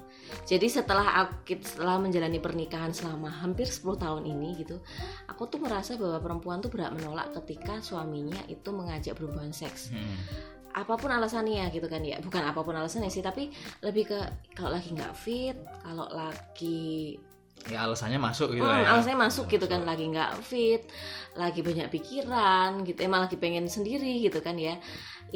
jadi 0.50 0.66
setelah 0.66 1.30
aku 1.30 1.62
setelah 1.62 2.01
menjalani 2.01 2.42
pernikahan 2.42 2.89
selama 2.89 3.30
hampir 3.30 3.70
10 3.70 4.01
tahun 4.01 4.25
ini 4.25 4.66
gitu 4.66 4.82
aku 5.30 5.46
tuh 5.46 5.62
merasa 5.62 5.94
bahwa 5.94 6.18
perempuan 6.18 6.58
tuh 6.58 6.74
berhak 6.74 6.98
menolak 6.98 7.30
ketika 7.38 7.78
suaminya 7.80 8.39
itu 8.50 8.70
mengajak 8.74 9.13
berhubungan 9.13 9.54
seks 9.54 9.94
Hmm. 9.94 10.18
apa 10.70 10.98
pun 10.98 11.10
alasannya 11.10 11.70
gitu 11.70 11.86
kan 11.86 12.01
ya 12.01 12.18
bukan 12.18 12.46
apa 12.46 12.62
pun 12.62 12.74
alasannya 12.74 13.10
sih 13.10 13.22
tapi 13.22 13.50
lebih 13.82 14.10
ke 14.10 14.20
kalau 14.54 14.74
lagi 14.74 14.89
nggak 14.94 15.13
fit 15.13 15.58
kalau 15.82 16.06
lagi 16.10 17.18
ya 17.68 17.84
alasannya 17.84 18.20
masuk 18.22 18.56
gitu 18.56 18.63
Hmm, 18.63 18.86
ya 18.86 18.96
alasannya 18.96 19.20
masuk 19.20 19.46
gitu 19.51 19.66
kan 19.68 19.84
lagi 19.84 20.08
nggak 20.08 20.32
fit, 20.39 20.88
lagi 21.36 21.60
banyak 21.60 21.92
pikiran 21.92 22.88
gitu, 22.88 23.00
emang 23.04 23.28
lagi 23.28 23.36
pengen 23.36 23.68
sendiri 23.68 24.24
gitu 24.24 24.39
kan 24.39 24.56
ya. 24.56 24.80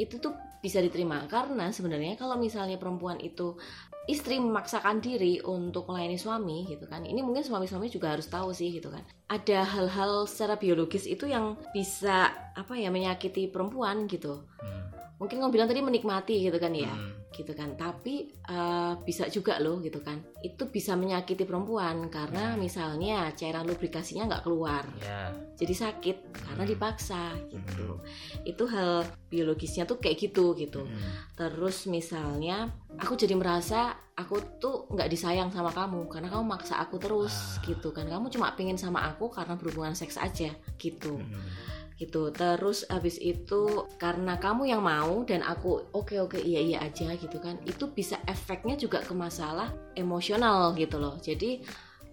Itu 0.00 0.18
tuh 0.18 0.32
bisa 0.64 0.80
diterima 0.80 1.28
karena 1.28 1.68
sebenarnya 1.68 2.16
kalau 2.16 2.40
misalnya 2.40 2.80
perempuan 2.80 3.20
itu 3.20 3.60
istri 4.08 4.36
memaksakan 4.36 5.00
diri 5.00 5.40
untuk 5.44 5.88
melayani 5.88 6.16
suami 6.16 6.68
gitu 6.68 6.84
kan. 6.88 7.04
Ini 7.04 7.20
mungkin 7.20 7.44
suami-suami 7.44 7.88
juga 7.88 8.12
harus 8.16 8.28
tahu 8.28 8.52
sih 8.52 8.72
gitu 8.72 8.88
kan. 8.92 9.04
Ada 9.28 9.64
hal-hal 9.64 10.28
secara 10.28 10.56
biologis 10.60 11.08
itu 11.08 11.28
yang 11.28 11.56
bisa 11.72 12.32
apa 12.52 12.76
ya 12.76 12.92
menyakiti 12.92 13.48
perempuan 13.48 14.04
gitu. 14.08 14.44
Hmm. 14.60 15.03
Mungkin 15.14 15.38
kamu 15.38 15.50
bilang 15.50 15.68
tadi 15.68 15.80
menikmati 15.80 16.36
gitu 16.42 16.58
kan 16.58 16.72
ya? 16.72 16.90
Hmm. 16.90 17.22
gitu 17.30 17.50
kan. 17.50 17.74
Tapi 17.74 18.30
eh, 18.30 18.92
bisa 19.02 19.26
juga 19.26 19.58
loh 19.58 19.82
gitu 19.82 19.98
kan. 19.98 20.22
Itu 20.38 20.70
bisa 20.70 20.94
menyakiti 20.94 21.42
perempuan 21.42 22.06
karena 22.06 22.54
misalnya 22.54 23.34
cairan 23.34 23.66
lubrikasinya 23.66 24.30
nggak 24.30 24.44
keluar. 24.44 24.86
Ya. 25.02 25.34
Jadi 25.58 25.74
sakit 25.74 26.16
karena 26.30 26.62
Hmm. 26.62 26.70
dipaksa 26.70 27.34
gitu. 27.48 27.98
Itu 28.44 28.70
hal 28.70 29.02
biologisnya 29.26 29.82
tuh 29.82 29.98
kayak 29.98 30.18
gitu 30.20 30.54
gitu. 30.54 30.86
Hmm. 30.86 31.10
terus 31.34 31.90
misalnya 31.90 32.70
aku 32.94 33.18
jadi 33.18 33.34
merasa 33.34 33.90
aku 34.14 34.38
tuh 34.56 34.86
nggak 34.86 35.10
disayang 35.10 35.50
sama 35.50 35.74
kamu 35.74 36.06
karena 36.06 36.30
kamu 36.30 36.46
maksa 36.46 36.78
aku 36.78 37.02
terus 37.02 37.34
Ah. 37.58 37.66
gitu 37.66 37.90
kan. 37.90 38.06
Kamu 38.06 38.30
cuma 38.30 38.54
pengen 38.54 38.78
sama 38.78 39.02
aku 39.02 39.26
karena 39.26 39.58
berhubungan 39.58 39.90
seks 39.92 40.14
aja 40.16 40.54
gitu. 40.78 41.18
Hmm. 41.18 41.50
Gitu. 41.94 42.34
Terus 42.34 42.82
habis 42.90 43.16
itu 43.22 43.86
karena 44.02 44.38
kamu 44.38 44.66
yang 44.66 44.82
mau 44.82 45.22
dan 45.22 45.46
aku 45.46 45.86
oke 45.94 46.18
oke 46.18 46.38
iya 46.42 46.60
iya 46.60 46.78
aja 46.82 47.14
gitu 47.14 47.38
kan 47.38 47.58
itu 47.64 47.86
bisa 47.90 48.18
efeknya 48.26 48.74
juga 48.74 48.98
ke 49.02 49.14
masalah 49.14 49.70
emosional 49.94 50.74
gitu 50.74 50.98
loh. 50.98 51.16
Jadi 51.22 51.62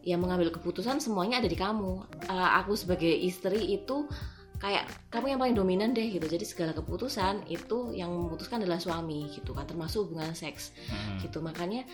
yang 0.02 0.22
mengambil 0.22 0.50
keputusan 0.50 0.98
semuanya 0.98 1.42
ada 1.42 1.50
di 1.50 1.58
kamu. 1.58 2.06
Eh, 2.30 2.50
aku 2.62 2.74
sebagai 2.74 3.10
istri 3.10 3.78
itu 3.78 4.06
kayak 4.62 4.86
kamu 5.10 5.34
yang 5.34 5.40
paling 5.42 5.58
dominan 5.58 5.90
deh 5.94 6.06
gitu. 6.14 6.30
Jadi 6.30 6.46
segala 6.46 6.72
keputusan 6.78 7.50
itu 7.50 7.98
yang 7.98 8.14
memutuskan 8.14 8.62
adalah 8.62 8.78
suami 8.78 9.34
gitu 9.34 9.58
kan 9.58 9.66
termasuk 9.66 10.06
hubungan 10.06 10.38
seks 10.38 10.74
Hmm. 10.90 11.18
gitu. 11.26 11.42
Makanya 11.42 11.86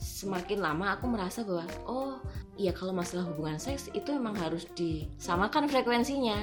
semakin 0.00 0.62
lama 0.62 0.96
aku 0.96 1.04
merasa 1.10 1.44
bahwa 1.44 1.66
oh 1.84 2.16
iya 2.56 2.72
kalau 2.72 2.94
masalah 2.96 3.28
hubungan 3.28 3.58
seks 3.60 3.92
itu 3.92 4.14
emang 4.14 4.32
harus 4.38 4.64
disamakan 4.72 5.66
frekuensinya 5.68 6.38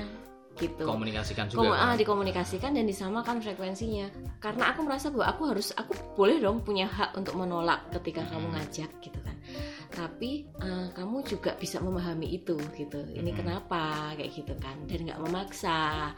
gitu. 0.55 0.83
Komunikasikan 0.83 1.45
Komu- 1.47 1.69
juga 1.69 1.77
ah, 1.77 1.91
kan? 1.91 1.99
dikomunikasikan 1.99 2.71
dan 2.73 2.85
disamakan 2.85 3.37
frekuensinya. 3.39 4.07
Karena 4.39 4.71
aku 4.71 4.83
merasa 4.83 5.11
bahwa 5.11 5.25
aku 5.27 5.41
harus 5.51 5.71
aku 5.71 5.91
boleh 6.15 6.39
dong 6.39 6.61
punya 6.61 6.85
hak 6.85 7.13
untuk 7.13 7.35
menolak 7.35 7.91
ketika 7.91 8.23
kamu 8.25 8.47
Hmm. 8.47 8.55
ngajak 8.55 8.89
gitu 8.99 9.19
kan. 9.19 9.35
Tapi 9.91 10.47
eh, 10.55 10.87
kamu 10.91 11.17
juga 11.23 11.55
bisa 11.55 11.79
memahami 11.79 12.27
itu 12.33 12.55
gitu. 12.73 12.99
Ini 13.05 13.29
Hmm. 13.29 13.39
kenapa? 13.39 13.83
Kayak 14.15 14.31
gitu 14.33 14.53
kan. 14.57 14.75
Dan 14.87 15.05
nggak 15.05 15.21
memaksa. 15.21 16.11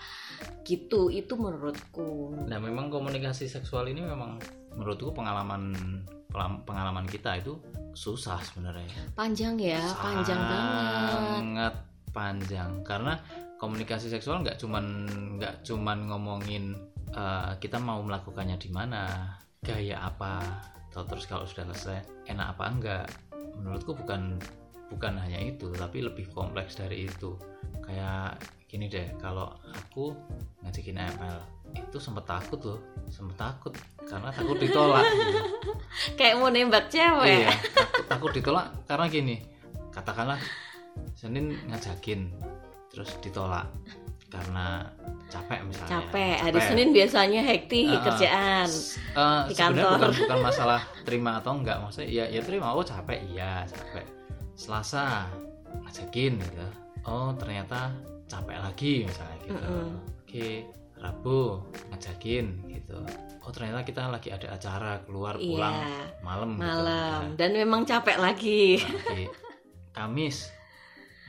Gitu 0.62 1.10
itu 1.10 1.34
menurutku. 1.34 2.38
Nah 2.46 2.58
memang 2.58 2.88
komunikasi 2.88 3.46
seksual 3.46 3.88
ini 3.88 4.02
memang 4.02 4.38
menurutku 4.74 5.10
pengalaman 5.12 5.74
pengalaman 6.64 7.10
kita 7.10 7.40
itu 7.40 7.58
susah 7.98 8.38
sebenarnya. 8.44 9.10
panjang 9.18 9.58
ya 9.58 9.82
panjang 9.98 10.38
banget. 10.38 11.10
Sangat 11.10 11.74
panjang. 12.14 12.72
Karena 12.86 13.14
komunikasi 13.58 14.08
seksual 14.14 14.46
nggak 14.46 14.62
cuman 14.62 14.86
nggak 15.42 15.66
cuman 15.66 16.08
ngomongin 16.10 16.78
eh, 17.12 17.52
kita 17.58 17.82
mau 17.82 18.00
melakukannya 18.06 18.58
di 18.58 18.70
mana, 18.70 19.34
gaya 19.66 20.06
apa, 20.06 20.42
atau 20.94 21.04
terus 21.06 21.26
kalau 21.30 21.46
sudah 21.46 21.66
selesai 21.74 22.30
enak 22.30 22.58
apa 22.58 22.64
enggak. 22.70 23.06
Menurutku 23.58 23.98
bukan 23.98 24.38
bukan 24.94 25.14
hanya 25.20 25.42
itu, 25.42 25.74
tapi 25.74 26.06
lebih 26.06 26.30
kompleks 26.32 26.78
dari 26.78 27.10
itu. 27.10 27.38
Kayak 27.82 28.42
gini 28.70 28.90
deh, 28.90 29.14
kalau 29.18 29.54
aku 29.74 30.14
ngajakin 30.64 31.02
ML 31.18 31.38
itu 31.76 31.98
sempet 32.00 32.24
takut 32.24 32.60
loh, 32.64 32.80
sempet 33.12 33.36
takut 33.36 33.74
karena 34.08 34.32
takut 34.32 34.58
ditolak. 34.58 35.04
gitu. 35.04 35.40
kayak 36.20 36.40
mau 36.40 36.48
nembak 36.48 36.88
cewek 36.88 37.46
Iya, 37.46 37.52
takut, 37.76 38.04
takut 38.08 38.32
ditolak 38.34 38.68
karena 38.88 39.06
gini. 39.12 39.36
Katakanlah 39.92 40.40
Senin 41.18 41.58
ngajakin 41.70 42.34
terus 42.98 43.14
ditolak 43.22 43.70
karena 44.34 44.90
capek 45.30 45.70
misalnya. 45.70 45.92
capek 46.02 46.36
hari 46.42 46.60
Senin 46.66 46.90
biasanya 46.90 47.42
hektik 47.46 47.94
ah. 47.94 48.02
kerjaan 48.10 48.68
eh, 49.14 49.42
di 49.48 49.54
kantor. 49.54 50.10
bukan 50.10 50.12
bukan 50.26 50.40
masalah 50.50 50.82
terima 51.06 51.38
atau 51.38 51.54
enggak 51.54 51.78
maksudnya 51.78 52.10
ya 52.10 52.26
ya 52.26 52.42
terima 52.42 52.74
oh 52.74 52.82
capek 52.82 53.22
iya 53.30 53.62
capek 53.70 54.04
Selasa 54.58 55.30
ngajakin 55.86 56.42
gitu 56.42 56.68
oh 57.06 57.30
ternyata 57.38 57.94
capek 58.26 58.58
lagi 58.58 59.06
misalnya 59.06 59.38
gitu 59.46 59.70
Mm-mm. 59.70 59.90
oke 60.26 60.48
Rabu 60.98 61.42
ngajakin 61.94 62.46
gitu 62.74 63.00
oh 63.46 63.52
ternyata 63.54 63.86
kita 63.86 64.10
lagi 64.10 64.34
ada 64.34 64.58
acara 64.58 65.06
keluar 65.06 65.38
pulang 65.38 65.76
iya 65.86 66.10
malam 66.26 66.50
gitu. 66.58 66.66
malam 66.66 67.22
Nah, 67.32 67.38
dan 67.38 67.52
memang 67.54 67.86
capek 67.86 68.18
lagi 68.18 68.82
Oke. 68.82 69.30
Kamis 69.94 70.58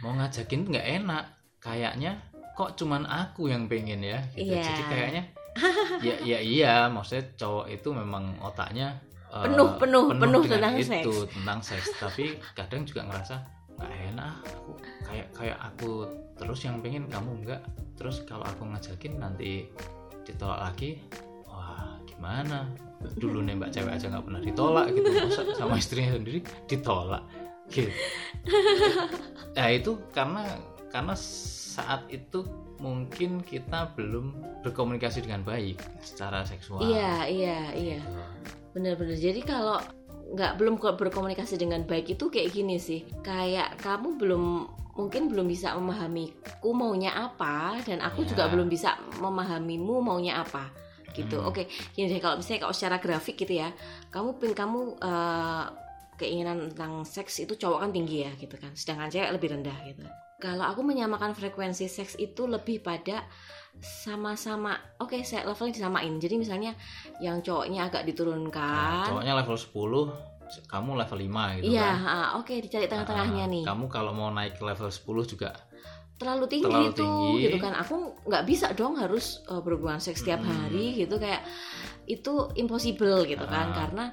mau 0.02 0.14
ngajakin 0.14 0.66
nggak 0.68 0.86
enak. 1.02 1.24
Kayaknya 1.58 2.18
kok 2.58 2.74
cuman 2.74 3.06
aku 3.06 3.50
yang 3.50 3.70
pengen 3.70 4.02
ya. 4.02 4.18
Gitu. 4.34 4.50
Iya. 4.54 4.62
Jadi 4.66 4.82
kayaknya 4.90 5.22
ya 6.06 6.14
ya 6.22 6.38
iya, 6.38 6.74
maksudnya 6.86 7.34
cowok 7.34 7.66
itu 7.70 7.88
memang 7.90 8.38
otaknya 8.38 8.94
eh, 9.30 9.42
Penuh, 9.46 9.74
penuh, 9.78 10.06
penuh 10.14 10.42
dengan 10.46 10.74
tentang 10.74 11.02
itu, 11.02 11.12
seks. 11.14 11.34
tentang 11.34 11.60
seks. 11.62 11.86
Tapi 11.98 12.24
kadang 12.54 12.82
juga 12.86 13.06
ngerasa 13.10 13.36
nggak 13.78 13.92
enak. 14.14 14.34
Aku 14.54 14.72
kayak 15.06 15.28
kayak 15.34 15.58
aku 15.58 15.90
terus 16.38 16.60
yang 16.62 16.78
pengen 16.82 17.06
kamu 17.10 17.42
enggak. 17.42 17.62
Terus 17.98 18.22
kalau 18.26 18.46
aku 18.46 18.62
ngajakin 18.70 19.18
nanti 19.18 19.66
ditolak 20.22 20.70
lagi, 20.70 21.02
wah 21.46 21.98
gimana? 22.06 22.70
Dulu 23.18 23.42
nembak 23.42 23.74
cewek 23.74 23.98
aja 23.98 24.10
nggak 24.10 24.26
pernah 24.26 24.42
ditolak 24.42 24.86
gitu, 24.94 25.08
masa 25.10 25.42
sama 25.54 25.74
istrinya 25.78 26.18
sendiri 26.18 26.42
ditolak 26.66 27.22
gitu. 27.70 27.90
Nah 29.58 29.74
itu 29.74 29.98
karena 30.14 30.46
karena 30.88 31.14
saat 31.14 32.08
itu 32.08 32.42
mungkin 32.78 33.40
kita 33.40 33.92
belum 33.92 34.32
berkomunikasi 34.62 35.20
dengan 35.20 35.42
baik 35.42 35.78
secara 36.00 36.42
seksual. 36.42 36.80
iya 36.80 37.24
iya 37.24 37.58
iya 37.72 37.98
Gitu. 37.98 38.20
benar-benar 38.72 39.16
jadi 39.16 39.40
kalau 39.40 39.78
nggak 40.28 40.56
belum 40.56 40.76
ko- 40.76 40.94
berkomunikasi 40.94 41.56
dengan 41.56 41.82
baik 41.82 42.10
itu 42.10 42.28
kayak 42.28 42.52
gini 42.52 42.76
sih 42.76 43.02
kayak 43.20 43.78
kamu 43.78 44.16
belum 44.16 44.44
mungkin 44.92 45.30
belum 45.30 45.46
bisa 45.46 45.72
memahamiku 45.72 46.70
maunya 46.70 47.14
apa 47.14 47.78
dan 47.82 48.00
aku 48.00 48.22
Iya. 48.22 48.28
juga 48.28 48.44
belum 48.48 48.66
bisa 48.66 48.98
memahamimu 49.16 49.94
maunya 49.98 50.36
apa 50.36 50.68
gitu 51.10 51.38
Hmm. 51.38 51.48
oke 51.48 51.64
gini 51.92 52.06
deh 52.08 52.20
kalau 52.20 52.36
misalnya 52.36 52.60
kalau 52.60 52.74
secara 52.74 52.96
grafik 52.96 53.34
gitu 53.36 53.56
ya 53.56 53.72
kamu 54.08 54.36
pin 54.36 54.52
kamu 54.52 54.78
eh, 54.98 55.64
keinginan 56.14 56.68
tentang 56.68 57.02
seks 57.02 57.40
itu 57.40 57.54
cowok 57.54 57.78
kan 57.80 57.90
tinggi 57.90 58.22
ya 58.22 58.30
gitu 58.34 58.54
kan 58.54 58.74
sedangkan 58.74 59.08
cewek 59.08 59.30
lebih 59.32 59.48
rendah 59.54 59.78
gitu 59.86 60.02
kalau 60.38 60.64
aku 60.64 60.80
menyamakan 60.80 61.34
frekuensi 61.34 61.86
seks 61.86 62.14
itu 62.16 62.46
lebih 62.46 62.78
pada 62.78 63.26
sama-sama 63.78 64.74
oke 64.98 65.22
saya 65.22 65.42
levelnya 65.44 65.74
disamain 65.74 66.14
jadi 66.16 66.34
misalnya 66.34 66.72
yang 67.18 67.38
cowoknya 67.38 67.86
agak 67.86 68.02
Nah, 68.02 68.08
diturunkan 68.08 69.06
cowoknya 69.06 69.34
level 69.36 69.54
10, 69.54 70.66
kamu 70.66 70.90
level 70.96 71.18
5 71.20 71.58
gitu 71.58 71.70
iya 71.70 71.90
kan. 71.94 72.38
oke 72.38 72.54
dicari 72.54 72.86
tengah-tengahnya 72.86 73.44
Nah, 73.44 73.52
nih 73.52 73.64
Kamu 73.66 73.84
kalau 73.86 74.12
mau 74.12 74.30
naik 74.30 74.56
ke 74.56 74.64
level 74.64 74.88
10 74.88 74.98
juga 75.28 75.50
terlalu 76.18 76.50
tinggi 76.50 76.66
terlalu 76.66 76.90
tuh 76.90 77.06
tinggi. 77.06 77.42
gitu 77.46 77.58
kan 77.62 77.74
aku 77.74 77.94
nggak 78.26 78.42
bisa 78.42 78.66
dong 78.74 78.98
harus 78.98 79.38
uh, 79.46 79.62
berhubungan 79.62 80.02
seks 80.02 80.18
setiap 80.18 80.42
Mm-mm. 80.42 80.50
hari 80.50 80.98
gitu 80.98 81.14
kayak 81.14 81.46
itu 82.08 82.32
impossible 82.54 83.22
gitu 83.22 83.44
kan 83.44 83.68
Ah. 83.68 83.76
karena 83.76 84.04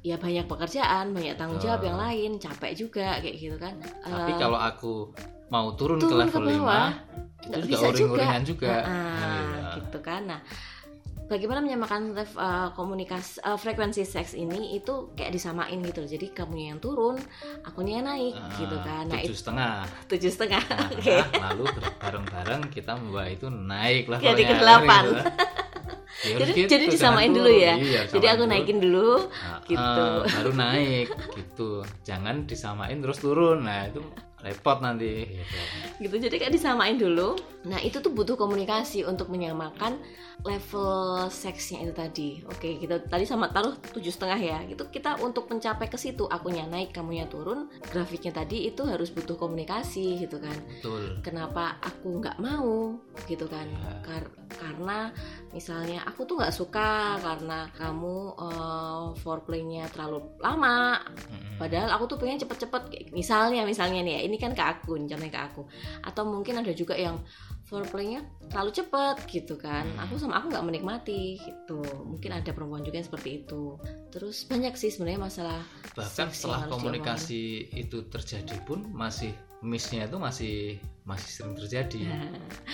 ya 0.00 0.14
banyak 0.14 0.46
pekerjaan 0.46 1.10
banyak 1.10 1.34
tanggung 1.34 1.58
jawab 1.58 1.78
Betul. 1.78 1.88
yang 1.88 1.98
lain 2.00 2.30
capek 2.38 2.72
juga 2.72 3.18
kayak 3.18 3.36
gitu 3.36 3.56
kan 3.56 3.74
Tapi 4.00 4.32
Eh, 4.32 4.38
kalau 4.38 4.56
aku 4.56 5.10
mau 5.48 5.74
turun, 5.74 5.98
ke 5.98 6.06
turun 6.06 6.22
ke 6.22 6.32
level 6.32 6.42
5 6.44 6.54
bawah, 6.56 6.88
itu 6.88 7.44
nggak 7.44 7.60
juga 7.60 7.68
bisa 7.68 7.86
juga. 7.92 8.26
juga. 8.40 8.74
Ah, 8.78 9.18
Iya. 9.18 9.60
gitu 9.76 9.98
kan 10.00 10.22
nah 10.24 10.40
bagaimana 11.24 11.60
menyamakan 11.60 12.12
eh, 12.14 12.26
komunikasi 12.70 13.40
eh, 13.40 13.56
frekuensi 13.56 14.02
seks 14.04 14.32
ini 14.34 14.74
itu 14.74 15.10
kayak 15.12 15.32
disamain 15.32 15.80
gitu 15.80 15.98
loh. 15.98 16.10
jadi 16.10 16.26
kamu 16.30 16.54
yang 16.68 16.78
turun 16.78 17.16
akunya 17.62 17.98
yang 17.98 18.06
naik 18.06 18.34
Ah, 18.34 18.52
gitu 18.54 18.76
kan 18.78 19.04
nah 19.04 19.16
tujuh 19.16 19.26
itu 19.26 19.34
setengah 19.34 19.72
tujuh 20.06 20.30
setengah 20.30 20.62
Nah, 20.62 20.88
oke 20.92 21.16
lalu 21.34 21.64
bareng-bareng 21.98 22.62
kita 22.68 22.92
membawa 22.94 23.26
itu 23.26 23.46
naik 23.48 24.06
levelnya 24.06 24.28
Jadi 24.30 24.42
ke 24.44 24.54
delapan. 24.54 25.02
gitu. 25.02 25.22
Ya, 26.22 26.38
Jadi- 26.38 26.54
gitu, 26.54 26.68
jadi 26.68 26.84
jangan 26.84 26.94
disamain 26.94 27.30
dulu 27.32 27.50
turun. 27.50 27.58
ya. 27.58 27.74
Iya, 27.74 28.00
jadi 28.08 28.26
aku 28.28 28.38
dulu. 28.38 28.50
naikin 28.52 28.78
dulu 28.78 29.10
Nah, 29.18 29.58
gitu. 29.64 29.98
eh, 29.98 30.20
baru 30.32 30.52
naik 30.54 31.08
gitu 31.34 31.70
jangan 32.02 32.34
disamain 32.44 32.96
terus 32.96 33.18
turun 33.18 33.58
nah 33.60 33.80
itu 33.84 33.98
repot 34.42 34.82
nanti. 34.82 35.24
Gitu. 36.02 36.10
gitu 36.10 36.14
jadi 36.28 36.36
kayak 36.42 36.54
disamain 36.54 36.98
dulu. 36.98 37.38
Nah 37.62 37.78
itu 37.78 38.02
tuh 38.02 38.10
butuh 38.10 38.34
komunikasi 38.34 39.06
untuk 39.06 39.30
menyamakan 39.30 40.02
level 40.42 41.30
seksnya 41.30 41.86
itu 41.86 41.94
tadi. 41.94 42.30
Oke 42.50 42.82
kita 42.82 43.06
tadi 43.06 43.22
sama 43.22 43.48
taruh 43.54 43.78
tujuh 43.94 44.10
setengah 44.10 44.40
ya. 44.42 44.58
Gitu 44.66 44.82
kita 44.90 45.22
untuk 45.22 45.46
mencapai 45.46 45.86
ke 45.86 45.96
situ 45.96 46.26
akunya 46.26 46.66
naik 46.66 46.90
kamunya 46.90 47.30
turun 47.30 47.70
grafiknya 47.86 48.34
tadi 48.34 48.66
itu 48.66 48.82
harus 48.82 49.14
butuh 49.14 49.38
komunikasi 49.38 50.26
gitu 50.26 50.42
kan. 50.42 50.56
Betul. 50.78 51.22
Kenapa 51.22 51.78
aku 51.78 52.18
nggak 52.18 52.42
mau 52.42 52.98
gitu 53.30 53.46
kan. 53.46 53.70
Ya. 53.70 53.94
Kar- 54.02 54.34
karena 54.52 55.08
misalnya 55.54 56.04
aku 56.04 56.28
tuh 56.28 56.36
nggak 56.36 56.54
suka 56.54 57.16
karena 57.22 57.70
kamu 57.78 58.16
eh, 58.36 59.04
foreplaynya 59.22 59.86
terlalu 59.94 60.26
lama. 60.42 61.00
Padahal 61.56 61.94
aku 61.94 62.10
tuh 62.10 62.18
pengen 62.18 62.42
cepet-cepet 62.42 63.14
misalnya 63.14 63.62
misalnya 63.62 64.02
nih 64.02 64.18
ya 64.18 64.20
ini 64.32 64.40
kan 64.40 64.56
ke 64.56 64.64
aku 64.64 64.96
contohnya 64.96 65.28
ke 65.28 65.40
aku. 65.52 65.68
Atau 66.00 66.24
mungkin 66.24 66.64
ada 66.64 66.72
juga 66.72 66.96
yang 66.96 67.20
foreplaynya 67.68 68.24
terlalu 68.48 68.72
cepet 68.72 69.16
gitu 69.28 69.54
kan. 69.60 69.84
Hmm. 69.84 70.08
aku 70.08 70.16
sama 70.16 70.40
aku 70.40 70.48
nggak 70.48 70.64
menikmati 70.64 71.36
gitu. 71.36 71.84
Mungkin 72.08 72.32
ada 72.32 72.48
perempuan 72.56 72.80
juga 72.80 73.00
yang 73.00 73.08
seperti 73.12 73.44
itu. 73.44 73.76
Terus 74.08 74.48
banyak 74.48 74.72
sih 74.76 74.88
sebenarnya 74.88 75.20
masalah 75.20 75.60
bahkan 75.92 76.32
setelah 76.32 76.64
komunikasi 76.72 77.68
itu 77.76 78.08
terjadi 78.08 78.56
pun 78.64 78.88
masih 78.96 79.36
missnya 79.60 80.08
itu 80.08 80.16
masih 80.16 80.56
masih 81.04 81.28
sering 81.28 81.54
terjadi. 81.56 82.00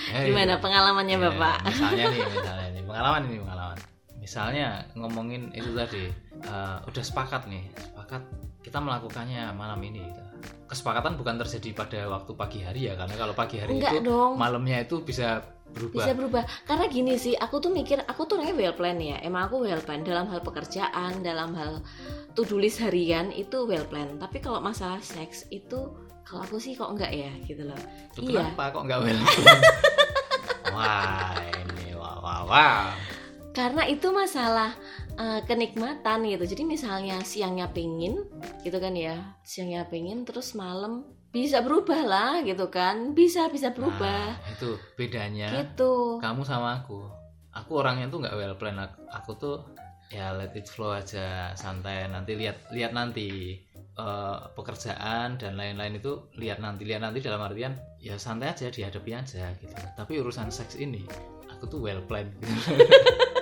Eh, 0.08 0.32
gimana 0.32 0.56
pengalamannya 0.56 1.20
Ya, 1.20 1.24
bapak? 1.28 1.68
misalnya 1.68 2.04
nih 2.08 2.22
misalnya 2.40 2.68
nih 2.72 2.84
pengalaman 2.88 3.22
ini 3.28 3.36
pengalaman. 3.44 3.78
Misalnya 4.18 4.66
ngomongin 4.96 5.52
itu 5.52 5.70
tadi 5.76 6.08
eh, 6.42 6.76
udah 6.88 7.04
sepakat 7.04 7.44
nih 7.44 7.68
sepakat 7.76 8.22
kita 8.62 8.78
melakukannya 8.82 9.54
malam 9.54 9.78
ini 9.80 10.02
gitu. 10.02 10.22
kesepakatan 10.70 11.18
bukan 11.18 11.34
terjadi 11.40 11.70
pada 11.74 12.00
waktu 12.10 12.32
pagi 12.34 12.60
hari 12.62 12.90
ya 12.90 12.94
karena 12.94 13.14
kalau 13.16 13.34
pagi 13.34 13.56
hari 13.58 13.78
enggak 13.78 13.98
itu 13.98 14.06
dong. 14.06 14.38
malamnya 14.38 14.84
itu 14.84 15.02
bisa 15.02 15.42
berubah. 15.72 16.04
Bisa 16.04 16.12
berubah. 16.16 16.42
Karena 16.64 16.84
gini 16.88 17.14
sih 17.20 17.34
aku 17.36 17.60
tuh 17.60 17.72
mikir 17.72 18.00
aku 18.04 18.24
tuh 18.24 18.40
orangnya 18.40 18.56
well 18.56 18.74
plan 18.76 18.98
ya. 18.98 19.20
Emang 19.20 19.48
aku 19.48 19.64
well 19.64 19.82
plan 19.84 20.00
dalam 20.04 20.28
hal 20.28 20.40
pekerjaan 20.40 21.20
dalam 21.20 21.52
hal 21.52 21.84
to 22.32 22.44
do 22.48 22.56
list 22.56 22.80
harian 22.80 23.28
itu 23.32 23.68
well 23.68 23.84
plan. 23.84 24.16
Tapi 24.16 24.40
kalau 24.40 24.60
masalah 24.64 25.00
seks 25.00 25.48
itu 25.52 25.92
kalau 26.24 26.44
aku 26.44 26.60
sih 26.60 26.76
kok 26.76 26.92
enggak 26.92 27.12
ya 27.12 27.32
gitu 27.44 27.68
loh. 27.68 27.80
Tuh, 28.12 28.24
iya. 28.28 28.52
kenapa 28.52 28.64
kok 28.72 28.82
nggak 28.84 29.00
well 29.00 29.20
wah 30.76 31.36
ini 31.40 31.96
wah 31.96 32.16
wah 32.20 32.40
wah. 32.44 32.84
Karena 33.56 33.88
itu 33.88 34.08
masalah 34.12 34.76
uh, 35.18 35.40
kenikmatan 35.44 36.24
gitu. 36.24 36.44
Jadi 36.46 36.62
misalnya 36.64 37.18
siangnya 37.26 37.68
pingin 37.74 38.22
gitu 38.62 38.78
kan 38.78 38.94
ya. 38.94 39.36
Siangnya 39.42 39.90
pingin 39.90 40.22
terus 40.22 40.54
malam 40.54 41.04
bisa 41.34 41.60
berubah 41.60 42.00
lah 42.06 42.32
gitu 42.46 42.70
kan. 42.70 43.12
Bisa 43.12 43.50
bisa 43.50 43.74
berubah. 43.74 44.38
Nah, 44.38 44.52
itu 44.54 44.78
bedanya 44.94 45.50
gitu. 45.52 46.22
kamu 46.22 46.46
sama 46.46 46.80
aku. 46.80 47.02
Aku 47.52 47.82
orangnya 47.82 48.06
tuh 48.06 48.22
nggak 48.22 48.36
well 48.38 48.54
plan. 48.54 48.78
Aku, 48.78 48.98
aku 49.10 49.30
tuh 49.36 49.56
ya 50.08 50.32
let 50.32 50.54
it 50.54 50.70
flow 50.70 50.94
aja 50.94 51.52
santai. 51.58 52.06
Nanti 52.06 52.38
lihat 52.38 52.70
lihat 52.70 52.94
nanti 52.94 53.58
Eh, 53.98 54.38
pekerjaan 54.54 55.42
dan 55.42 55.58
lain-lain 55.58 55.98
itu 55.98 56.30
lihat 56.38 56.62
nanti 56.62 56.86
lihat 56.86 57.02
nanti 57.02 57.18
dalam 57.18 57.42
artian 57.42 57.74
ya 57.98 58.14
santai 58.14 58.54
aja 58.54 58.70
dihadapi 58.70 59.10
aja 59.10 59.50
gitu. 59.58 59.74
Tapi 59.74 60.22
urusan 60.22 60.54
seks 60.54 60.78
ini 60.78 61.02
aku 61.50 61.66
tuh 61.66 61.82
well 61.82 61.98
plan. 62.06 62.30
gitu. 62.38 62.78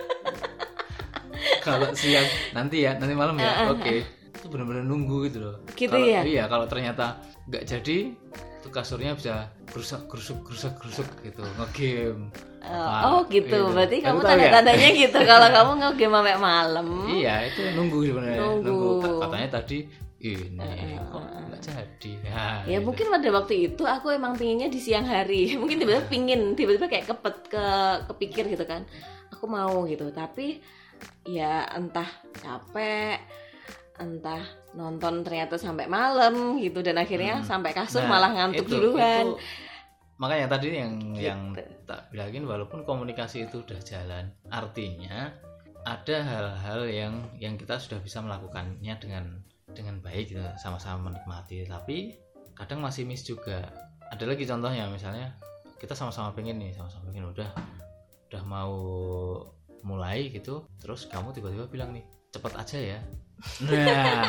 kalau 1.66 1.88
siang 1.92 2.24
nanti 2.52 2.76
ya 2.80 2.94
nanti 2.94 3.12
malam 3.12 3.34
ya 3.36 3.68
oke 3.68 3.94
itu 4.30 4.46
benar-benar 4.46 4.84
nunggu 4.84 5.26
gitu 5.26 5.38
loh 5.42 5.56
Gitu 5.72 5.90
Kalau- 5.90 6.06
ya? 6.06 6.22
iya 6.22 6.44
kalau 6.46 6.64
ternyata 6.64 7.18
nggak 7.44 7.64
jadi 7.64 7.96
itu 8.56 8.68
kasurnya 8.68 9.12
bisa 9.12 9.34
gerusak 9.64 10.06
gerusuk 10.06 10.38
gerusak 10.42 10.72
gerusuk 10.78 11.08
gitu 11.20 11.42
ngegame 11.56 12.30
Uh, 12.66 12.74
Nah, 12.74 13.02
oh 13.06 13.20
gitu, 13.30 13.46
gitu. 13.46 13.70
berarti 13.70 14.02
Kamu 14.02 14.18
ya? 14.18 14.26
tanda-tandanya 14.26 14.88
gitu 14.90 15.18
kalau 15.30 15.46
kamu 15.46 15.70
nge-game 15.78 16.10
sampai 16.10 16.34
malam. 16.36 16.86
Iya 17.06 17.34
itu 17.46 17.62
nunggu 17.78 17.98
sebenarnya 18.02 18.42
Nunggu. 18.42 18.90
Ka- 18.98 19.18
Katanya 19.22 19.48
tadi 19.54 19.78
ini 20.18 20.58
eh, 20.58 20.98
kok 20.98 21.22
nggak 21.46 21.60
jadi 21.62 22.10
ya, 22.26 22.42
Ya 22.66 22.74
gitu. 22.74 22.90
mungkin 22.90 23.06
pada 23.08 23.28
waktu 23.30 23.54
itu 23.70 23.82
aku 23.86 24.10
emang 24.10 24.34
pinginnya 24.34 24.66
di 24.66 24.82
siang 24.82 25.06
hari. 25.06 25.46
Mungkin 25.62 25.78
tiba-tiba 25.78 26.10
pingin, 26.10 26.58
tiba-tiba 26.58 26.90
kayak 26.90 27.06
kepet 27.06 27.36
ke 27.46 27.64
kepikir 28.10 28.44
gitu 28.50 28.66
kan. 28.66 28.82
Aku 29.30 29.46
mau 29.46 29.86
gitu, 29.86 30.10
tapi 30.10 30.58
ya 31.24 31.66
entah 31.70 32.06
capek, 32.34 33.18
entah 33.96 34.42
nonton 34.72 35.24
ternyata 35.24 35.56
sampai 35.56 35.88
malam 35.88 36.60
gitu 36.60 36.80
dan 36.80 36.96
akhirnya 36.96 37.40
Hmm. 37.40 37.46
sampai 37.46 37.72
kasur 37.72 38.04
Nah, 38.04 38.10
malah 38.10 38.30
ngantuk 38.30 38.66
itu- 38.66 38.76
duluan. 38.76 39.32
itu- 39.32 39.40
makanya 40.16 40.56
tadi 40.56 40.72
yang 40.72 40.92
yang 41.12 41.40
Gitu. 41.52 41.64
tak 41.84 42.08
bilangin 42.08 42.44
walaupun 42.44 42.84
komunikasi 42.84 43.44
itu 43.44 43.60
udah 43.60 43.76
jalan 43.80 44.32
artinya 44.48 45.28
ada 45.84 46.16
hal-hal 46.18 46.88
yang 46.88 47.14
yang 47.36 47.54
kita 47.54 47.76
sudah 47.76 48.00
bisa 48.00 48.20
melakukannya 48.20 48.96
dengan 48.96 49.44
dengan 49.70 50.00
baik 50.00 50.32
gitu 50.32 50.40
sama-sama 50.56 51.12
menikmati 51.12 51.68
tapi 51.68 52.16
kadang 52.56 52.80
masih 52.80 53.04
miss 53.04 53.22
juga 53.22 53.68
ada 54.08 54.24
lagi 54.24 54.48
contohnya 54.48 54.88
misalnya 54.88 55.36
kita 55.76 55.92
sama-sama 55.92 56.32
pengen 56.32 56.56
nih 56.56 56.72
sama-sama 56.72 57.04
pengen 57.06 57.28
udah 57.28 57.50
udah 58.26 58.42
mau 58.42 58.72
mulai 59.86 60.34
gitu 60.34 60.66
terus 60.82 61.06
kamu 61.06 61.30
tiba-tiba 61.30 61.70
bilang 61.70 61.94
nih 61.94 62.02
cepet 62.34 62.52
aja 62.58 62.78
ya. 62.78 62.98
Nah. 63.64 64.28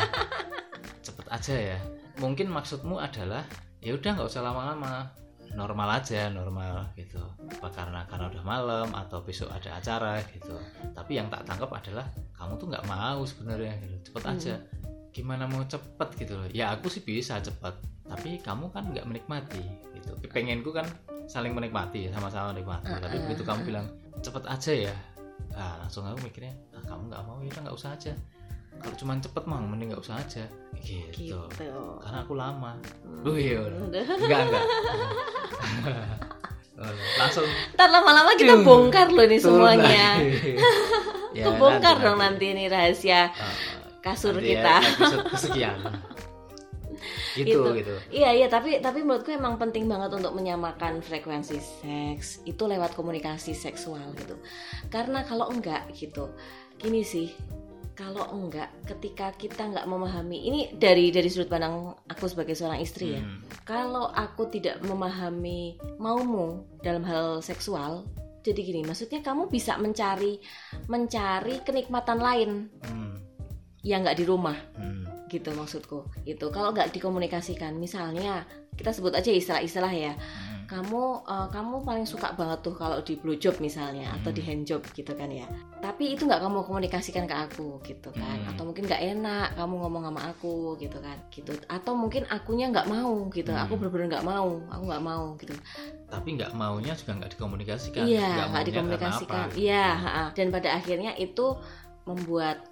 Cepet 1.06 1.28
aja 1.28 1.56
ya. 1.76 1.80
Mungkin 2.20 2.48
maksudmu 2.48 3.00
adalah 3.00 3.44
ya 3.84 3.96
udah 3.96 4.12
nggak 4.16 4.30
usah 4.30 4.44
lama-lama 4.44 5.12
normal 5.56 6.04
aja 6.04 6.28
normal 6.28 6.92
gitu. 7.00 7.20
Apa 7.60 7.72
karena 7.72 8.04
karena 8.08 8.28
udah 8.32 8.44
malam 8.44 8.88
atau 8.96 9.24
besok 9.24 9.52
ada 9.52 9.80
acara 9.80 10.20
gitu. 10.32 10.56
Tapi 10.92 11.20
yang 11.20 11.32
tak 11.32 11.48
tangkap 11.48 11.72
adalah 11.72 12.06
kamu 12.36 12.54
tuh 12.60 12.68
nggak 12.72 12.86
mau 12.88 13.22
sebenarnya 13.24 13.74
gitu. 13.84 14.12
Cepet 14.12 14.24
Hmm. 14.24 14.34
aja. 14.36 14.56
Gimana 15.16 15.44
mau 15.50 15.64
cepet? 15.66 16.10
gitu 16.20 16.34
loh. 16.38 16.48
Ya 16.52 16.72
aku 16.76 16.88
sih 16.92 17.02
bisa 17.02 17.40
cepet 17.42 17.74
tapi 18.08 18.40
kamu 18.40 18.72
kan 18.72 18.88
nggak 18.92 19.08
menikmati 19.08 19.64
gitu. 19.96 20.16
Pengenku 20.32 20.72
kan 20.72 20.88
saling 21.28 21.52
menikmati 21.52 22.08
sama-sama 22.12 22.56
menikmati. 22.56 22.88
Ah, 22.88 23.00
tapi 23.04 23.20
ah, 23.20 23.22
begitu 23.28 23.44
ah. 23.44 23.48
kamu 23.52 23.62
bilang 23.68 23.86
cepet 24.24 24.44
aja 24.48 24.74
ya 24.92 24.96
nah, 25.52 25.80
langsung 25.80 26.04
aku 26.04 26.20
mikirnya 26.24 26.54
ah, 26.72 26.84
kamu 26.84 27.08
nggak 27.08 27.22
mau 27.24 27.38
ya 27.40 27.52
nggak 27.54 27.76
usah 27.76 27.92
aja 27.94 28.14
kalau 28.78 28.94
cuma 28.94 29.18
cepet 29.18 29.44
mah 29.44 29.58
mending 29.58 29.90
nggak 29.90 30.04
usah 30.06 30.16
aja 30.18 30.46
gitu. 30.78 31.34
Gitu. 31.50 31.74
karena 31.98 32.18
aku 32.22 32.34
lama 32.34 32.78
Hmm. 33.02 33.24
Duh, 33.26 33.34
iya. 33.34 33.66
Enggak 33.66 34.42
enggak 34.46 34.64
langsung 37.18 37.46
Ntar 37.74 37.90
lama-lama 37.90 38.38
kita 38.38 38.62
bongkar 38.62 39.10
loh 39.10 39.26
ini 39.26 39.38
semuanya. 39.38 40.08
Ya, 41.38 41.54
Kebongkar 41.54 42.02
dong 42.02 42.18
nanti 42.18 42.50
ini 42.50 42.66
rahasia 42.66 43.30
Ah, 43.30 43.54
kasur 44.02 44.34
nanti 44.34 44.58
ya, 44.58 44.66
kita. 44.66 44.76
episode 44.90 45.26
kesekian 45.30 45.78
gitu 47.44 47.60
Gitu. 47.74 47.82
gitu 47.84 47.94
Iya 48.14 48.30
iya 48.34 48.48
tapi 48.48 48.80
tapi 48.82 49.06
menurutku 49.06 49.30
emang 49.34 49.60
penting 49.62 49.86
banget 49.86 50.14
untuk 50.18 50.34
menyamakan 50.34 51.04
frekuensi 51.06 51.58
seks 51.60 52.42
itu 52.48 52.64
lewat 52.66 52.98
komunikasi 52.98 53.54
seksual 53.54 54.14
gitu. 54.18 54.40
Karena 54.90 55.22
kalau 55.28 55.52
enggak 55.52 55.90
gitu, 55.94 56.32
gini 56.82 57.02
sih, 57.06 57.34
kalau 57.98 58.30
enggak 58.30 58.70
ketika 58.86 59.34
kita 59.34 59.74
nggak 59.74 59.90
memahami 59.90 60.46
ini 60.46 60.60
dari 60.78 61.10
dari 61.10 61.28
sudut 61.28 61.50
pandang 61.50 61.98
aku 62.06 62.30
sebagai 62.30 62.54
seorang 62.54 62.78
istri 62.82 63.18
ya. 63.18 63.22
Hmm. 63.22 63.42
Kalau 63.66 64.14
aku 64.14 64.48
tidak 64.54 64.80
memahami 64.86 65.82
maumu 65.98 66.64
dalam 66.86 67.02
hal 67.04 67.42
seksual, 67.42 68.06
jadi 68.46 68.64
gini, 68.64 68.82
maksudnya 68.88 69.20
kamu 69.20 69.52
bisa 69.52 69.76
mencari 69.82 70.40
mencari 70.88 71.60
kenikmatan 71.68 72.20
lain 72.22 72.52
Hmm. 72.86 73.27
Yang 73.88 74.04
nggak 74.04 74.20
di 74.20 74.26
rumah. 74.28 74.58
Hmm. 74.76 75.08
gitu 75.28 75.52
maksudku. 75.52 76.08
Itu 76.24 76.48
kalau 76.56 76.72
nggak 76.72 76.96
dikomunikasikan 76.96 77.76
misalnya 77.76 78.48
kita 78.80 78.96
sebut 78.96 79.12
aja 79.12 79.28
istilah-istilah 79.28 79.92
ya. 79.92 80.14
Hmm. 80.16 80.56
kamu 80.68 81.24
uh, 81.24 81.48
kamu 81.48 81.88
paling 81.88 82.04
suka 82.04 82.36
banget 82.36 82.60
tuh 82.60 82.76
kalau 82.76 83.00
di 83.00 83.16
blowjob 83.16 83.56
misalnya 83.64 84.12
atau 84.20 84.36
di 84.36 84.44
Hmm. 84.44 84.52
handjob 84.64 84.84
gitu 84.92 85.16
kan 85.16 85.32
ya. 85.32 85.48
Tapi 85.80 86.12
itu 86.16 86.28
nggak 86.28 86.44
kamu 86.44 86.60
komunikasikan 86.68 87.24
ke 87.24 87.36
aku 87.36 87.80
gitu 87.88 88.12
kan. 88.12 88.40
Hmm. 88.44 88.52
atau 88.52 88.68
mungkin 88.68 88.84
nggak 88.88 89.04
enak 89.16 89.48
kamu 89.56 89.74
ngomong 89.84 90.04
sama 90.12 90.22
aku 90.32 90.76
gitu 90.80 91.00
kan. 91.00 91.18
Gitu. 91.32 91.52
Atau 91.72 91.96
mungkin 91.96 92.24
akunya 92.28 92.68
nggak 92.72 92.88
mau 92.88 93.28
gitu. 93.32 93.52
Hmm. 93.52 93.64
aku 93.64 93.80
bener-bener 93.80 94.08
nggak 94.16 94.28
mau 94.28 94.60
aku 94.68 94.84
nggak 94.92 95.04
mau 95.04 95.26
gitu. 95.40 95.56
Tapi 96.08 96.28
nggak 96.36 96.52
maunya 96.56 96.94
juga 97.00 97.12
nggak 97.20 97.32
dikomunikasikan. 97.36 98.04
Iya 98.08 98.52
Nggak 98.52 98.66
dikomunikasikan. 98.68 99.48
Iya 99.56 99.86
dan 100.36 100.48
pada 100.52 100.70
akhirnya 100.76 101.16
itu 101.20 101.56
membuat 102.08 102.64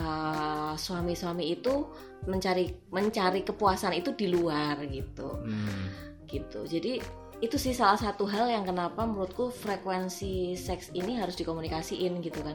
uh, 0.00 0.72
suami-suami 0.74 1.52
itu 1.52 1.84
mencari 2.24 2.72
mencari 2.88 3.44
kepuasan 3.44 3.92
itu 3.92 4.16
di 4.16 4.32
luar 4.32 4.80
gitu. 4.88 5.28
Hmm. 5.44 5.86
gitu. 6.24 6.62
Jadi 6.64 7.20
itu 7.40 7.56
sih 7.56 7.72
salah 7.72 7.96
satu 7.96 8.28
hal 8.28 8.52
yang 8.52 8.68
kenapa 8.68 9.08
menurutku 9.08 9.48
frekuensi 9.48 10.52
seks 10.60 10.92
ini 10.92 11.16
harus 11.16 11.40
dikomunikasiin 11.40 12.20
gitu 12.20 12.44
kan. 12.44 12.52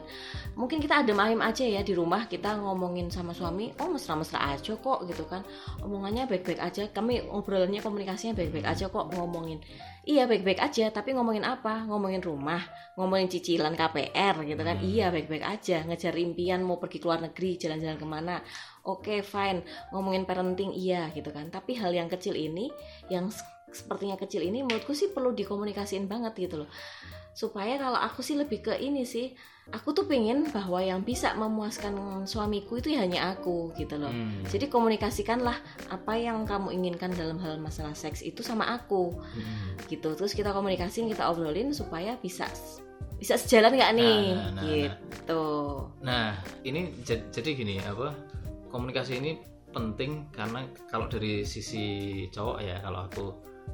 Mungkin 0.53 0.77
kita 0.77 1.01
adem 1.01 1.17
ayem 1.17 1.41
aja 1.41 1.65
ya 1.65 1.81
di 1.81 1.97
rumah 1.97 2.29
kita 2.29 2.61
ngomongin 2.61 3.09
sama 3.09 3.33
suami 3.33 3.73
oh 3.81 3.89
mesra-mesra 3.89 4.53
aja 4.53 4.77
kok 4.77 4.99
gitu 5.09 5.25
kan. 5.25 5.41
Omongannya 5.81 6.29
baik-baik 6.29 6.61
aja 6.61 6.85
kami 6.93 7.25
ngobrolannya 7.25 7.81
komunikasinya 7.81 8.37
baik-baik 8.37 8.69
aja 8.69 8.85
kok 8.85 9.09
ngomongin 9.17 9.57
iya 10.05 10.29
baik-baik 10.29 10.61
aja 10.61 10.93
tapi 10.93 11.17
ngomongin 11.17 11.43
apa? 11.43 11.83
Ngomongin 11.89 12.21
rumah 12.21 12.61
ngomongin 12.95 13.27
cicilan 13.27 13.75
KPR 13.75 14.45
gitu 14.45 14.61
kan. 14.61 14.77
Hmm. 14.79 14.85
iya 14.85 15.11
baik-baik 15.11 15.43
aja 15.43 15.83
ngejar 15.83 16.15
impian 16.15 16.63
mau 16.63 16.79
pergi 16.79 17.01
ke 17.01 17.05
luar 17.09 17.25
negeri 17.25 17.57
jalan-jalan 17.59 17.97
ke 17.97 18.07
mana. 18.07 18.35
Oke 18.85 19.25
fine 19.25 19.65
ngomongin 19.91 20.23
parenting 20.23 20.71
iya 20.71 21.09
gitu 21.11 21.33
kan. 21.33 21.49
Tapi 21.49 21.75
hal 21.81 21.91
yang 21.91 22.07
kecil 22.07 22.37
ini 22.37 22.69
yang 23.11 23.27
sepertinya 23.73 24.15
kecil 24.15 24.45
ini 24.45 24.63
menurutku 24.63 24.95
sih 24.95 25.11
perlu 25.11 25.35
dikomunikasiin 25.35 26.07
banget 26.07 26.37
gitu 26.37 26.63
loh. 26.63 26.69
Supaya 27.35 27.75
kalau 27.75 27.99
aku 27.99 28.23
sih 28.23 28.39
lebih 28.39 28.63
ke 28.63 28.73
ini 28.79 29.03
sih 29.03 29.35
aku 29.67 29.89
tuh 29.91 30.05
pengen 30.05 30.45
bahwa 30.49 30.77
yang 30.77 31.01
bisa 31.01 31.33
memuaskan 31.33 31.93
suamiku 32.23 32.77
itu 32.77 32.93
ya 32.93 33.01
hanya 33.01 33.33
aku 33.33 33.73
gitu 33.73 33.97
loh 33.97 34.09
Hmm. 34.09 34.45
jadi 34.45 34.67
komunikasikanlah 34.67 35.57
apa 35.89 36.13
yang 36.13 36.45
kamu 36.45 36.69
inginkan 36.71 37.09
dalam 37.11 37.37
hal 37.37 37.57
masalah 37.57 37.93
seks 37.93 38.21
itu 38.21 38.41
sama 38.41 38.69
aku 38.71 39.17
Hmm. 39.17 39.73
gitu 39.87 40.13
terus 40.13 40.31
kita 40.31 40.49
komunikasiin 40.49 41.07
kita 41.07 41.25
obrolin 41.25 41.73
supaya 41.73 42.13
bisa 42.15 42.45
bisa 43.15 43.35
sejalan 43.35 43.73
nggak 43.73 43.93
nih 43.95 44.21
Nah, 44.27 44.51
nah, 44.51 44.53
nah, 44.53 44.63
gitu 44.63 45.43
Nah, 46.01 46.27
ini 46.61 46.81
jad- 47.01 47.31
jadi 47.31 47.49
gini 47.55 47.75
apa? 47.79 48.13
Komunikasi 48.69 49.17
ini 49.17 49.39
penting 49.71 50.29
karena 50.29 50.61
kalau 50.85 51.07
dari 51.07 51.41
sisi 51.41 51.83
cowok 52.29 52.57
ya, 52.59 52.77
kalau 52.79 52.99
aku 53.03 53.25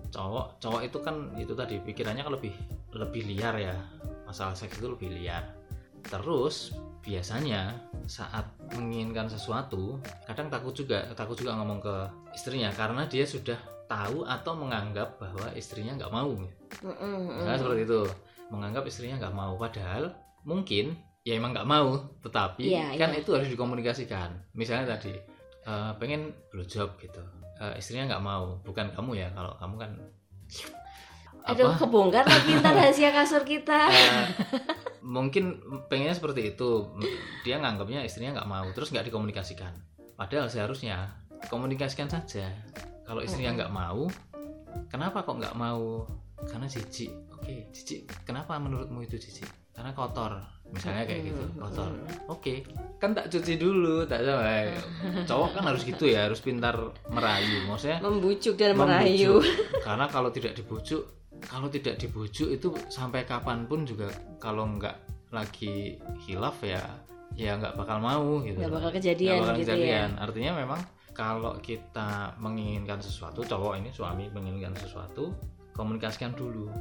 cowok, 0.08 0.46
cowok 0.58 0.82
itu 0.82 0.98
kan 0.98 1.16
itu 1.36 1.52
tadi 1.52 1.76
pikirannya 1.78 2.24
kan 2.24 2.32
lebih 2.32 2.54
lebih 2.94 3.24
liar 3.28 3.56
ya. 3.58 3.76
Masalah 4.24 4.56
seks 4.56 4.78
itu 4.78 4.88
lebih 4.88 5.12
liar. 5.12 5.44
Terus 6.04 6.74
biasanya 7.02 7.76
saat 8.06 8.46
menginginkan 8.72 9.26
sesuatu, 9.26 9.98
kadang 10.24 10.48
takut 10.48 10.72
juga, 10.72 11.10
takut 11.14 11.34
juga 11.34 11.58
ngomong 11.58 11.80
ke 11.80 11.96
istrinya 12.32 12.70
karena 12.72 13.06
dia 13.06 13.26
sudah 13.26 13.58
tahu 13.86 14.24
atau 14.24 14.54
menganggap 14.56 15.18
bahwa 15.18 15.52
istrinya 15.54 15.98
nggak 15.98 16.14
mau. 16.14 16.32
Misalnya 16.80 17.60
seperti 17.60 17.82
itu, 17.84 18.02
menganggap 18.48 18.84
istrinya 18.86 19.16
nggak 19.20 19.36
mau, 19.36 19.54
padahal 19.56 20.14
mungkin 20.44 20.94
ya 21.22 21.36
emang 21.36 21.54
nggak 21.54 21.68
mau, 21.68 22.00
tetapi 22.22 22.66
Iya, 22.66 22.98
kan 22.98 23.14
iya. 23.14 23.22
itu 23.22 23.30
harus 23.34 23.50
dikomunikasikan. 23.50 24.30
Misalnya 24.54 24.96
tadi 24.96 25.14
eh, 25.62 25.92
pengen 25.98 26.32
blowjob 26.50 26.98
gitu, 26.98 27.22
Eh, 27.62 27.78
istrinya 27.78 28.18
nggak 28.18 28.26
mau, 28.26 28.58
bukan 28.62 28.90
kamu 28.90 29.22
ya, 29.22 29.30
kalau 29.34 29.54
kamu 29.58 29.76
kan 29.78 29.92
aduh 31.42 31.74
apa? 31.74 31.78
kebongkar 31.78 32.22
lagi 32.22 32.54
ntar 32.58 32.74
rahasia 32.78 33.10
kasur 33.10 33.42
kita 33.42 33.90
Eh, 33.90 34.26
mungkin 35.02 35.60
pengennya 35.90 36.16
seperti 36.18 36.56
itu, 36.56 36.94
dia 37.42 37.58
nganggapnya 37.58 38.06
istrinya 38.06 38.42
nggak 38.42 38.50
mau, 38.50 38.68
terus 38.74 38.94
nggak 38.94 39.10
dikomunikasikan. 39.10 39.74
Padahal 40.16 40.48
seharusnya 40.48 41.10
komunikasikan 41.50 42.08
saja. 42.08 42.50
Kalau 43.02 43.26
istrinya 43.26 43.58
nggak 43.58 43.74
mau, 43.74 44.08
kenapa 44.88 45.26
kok 45.26 45.42
nggak 45.42 45.58
mau? 45.58 46.06
Karena 46.48 46.66
jijik. 46.70 47.12
Oke, 47.34 47.70
jijik. 47.74 48.10
Kenapa 48.26 48.58
menurutmu 48.62 49.02
itu 49.06 49.18
jijik? 49.18 49.50
Karena 49.74 49.92
kotor. 49.94 50.38
Misalnya 50.72 51.04
kayak 51.04 51.22
gitu, 51.28 51.44
kotor. 51.60 51.92
Oke, 52.32 52.64
kan 52.96 53.12
tak 53.12 53.28
cuci 53.28 53.60
dulu, 53.60 54.08
tak 54.08 54.24
sama. 54.24 54.72
Cowok 55.28 55.50
kan 55.60 55.64
harus 55.68 55.84
gitu 55.84 56.08
ya, 56.08 56.32
harus 56.32 56.40
pintar 56.40 56.80
merayu. 57.12 57.68
Maksudnya 57.68 58.00
membujuk 58.00 58.56
dan 58.56 58.80
merayu. 58.80 59.44
Karena 59.84 60.08
kalau 60.08 60.32
tidak 60.32 60.56
dibujuk, 60.56 61.21
kalau 61.50 61.68
tidak 61.72 61.98
dibujuk 61.98 62.50
itu 62.54 62.74
sampai 62.92 63.26
kapan 63.26 63.66
pun 63.66 63.86
juga 63.88 64.10
kalau 64.38 64.68
nggak 64.78 64.98
lagi 65.32 65.98
hilaf 66.28 66.60
ya, 66.62 66.84
ya 67.34 67.56
nggak 67.56 67.80
bakal 67.80 68.04
mau 68.04 68.44
gitu. 68.44 68.60
nggak 68.60 68.74
bakal 68.74 68.92
kejadian 68.92 69.32
Nggak 69.32 69.42
bakal 69.42 69.56
gitu 69.56 69.72
kejadian. 69.72 70.10
Artinya 70.20 70.52
memang 70.60 70.82
kalau 71.12 71.54
kita 71.60 72.36
menginginkan 72.40 73.00
sesuatu, 73.00 73.44
cowok 73.44 73.80
ini 73.80 73.90
suami 73.92 74.28
menginginkan 74.32 74.76
sesuatu, 74.80 75.36
komunikasikan 75.76 76.36
dulu. 76.36 76.72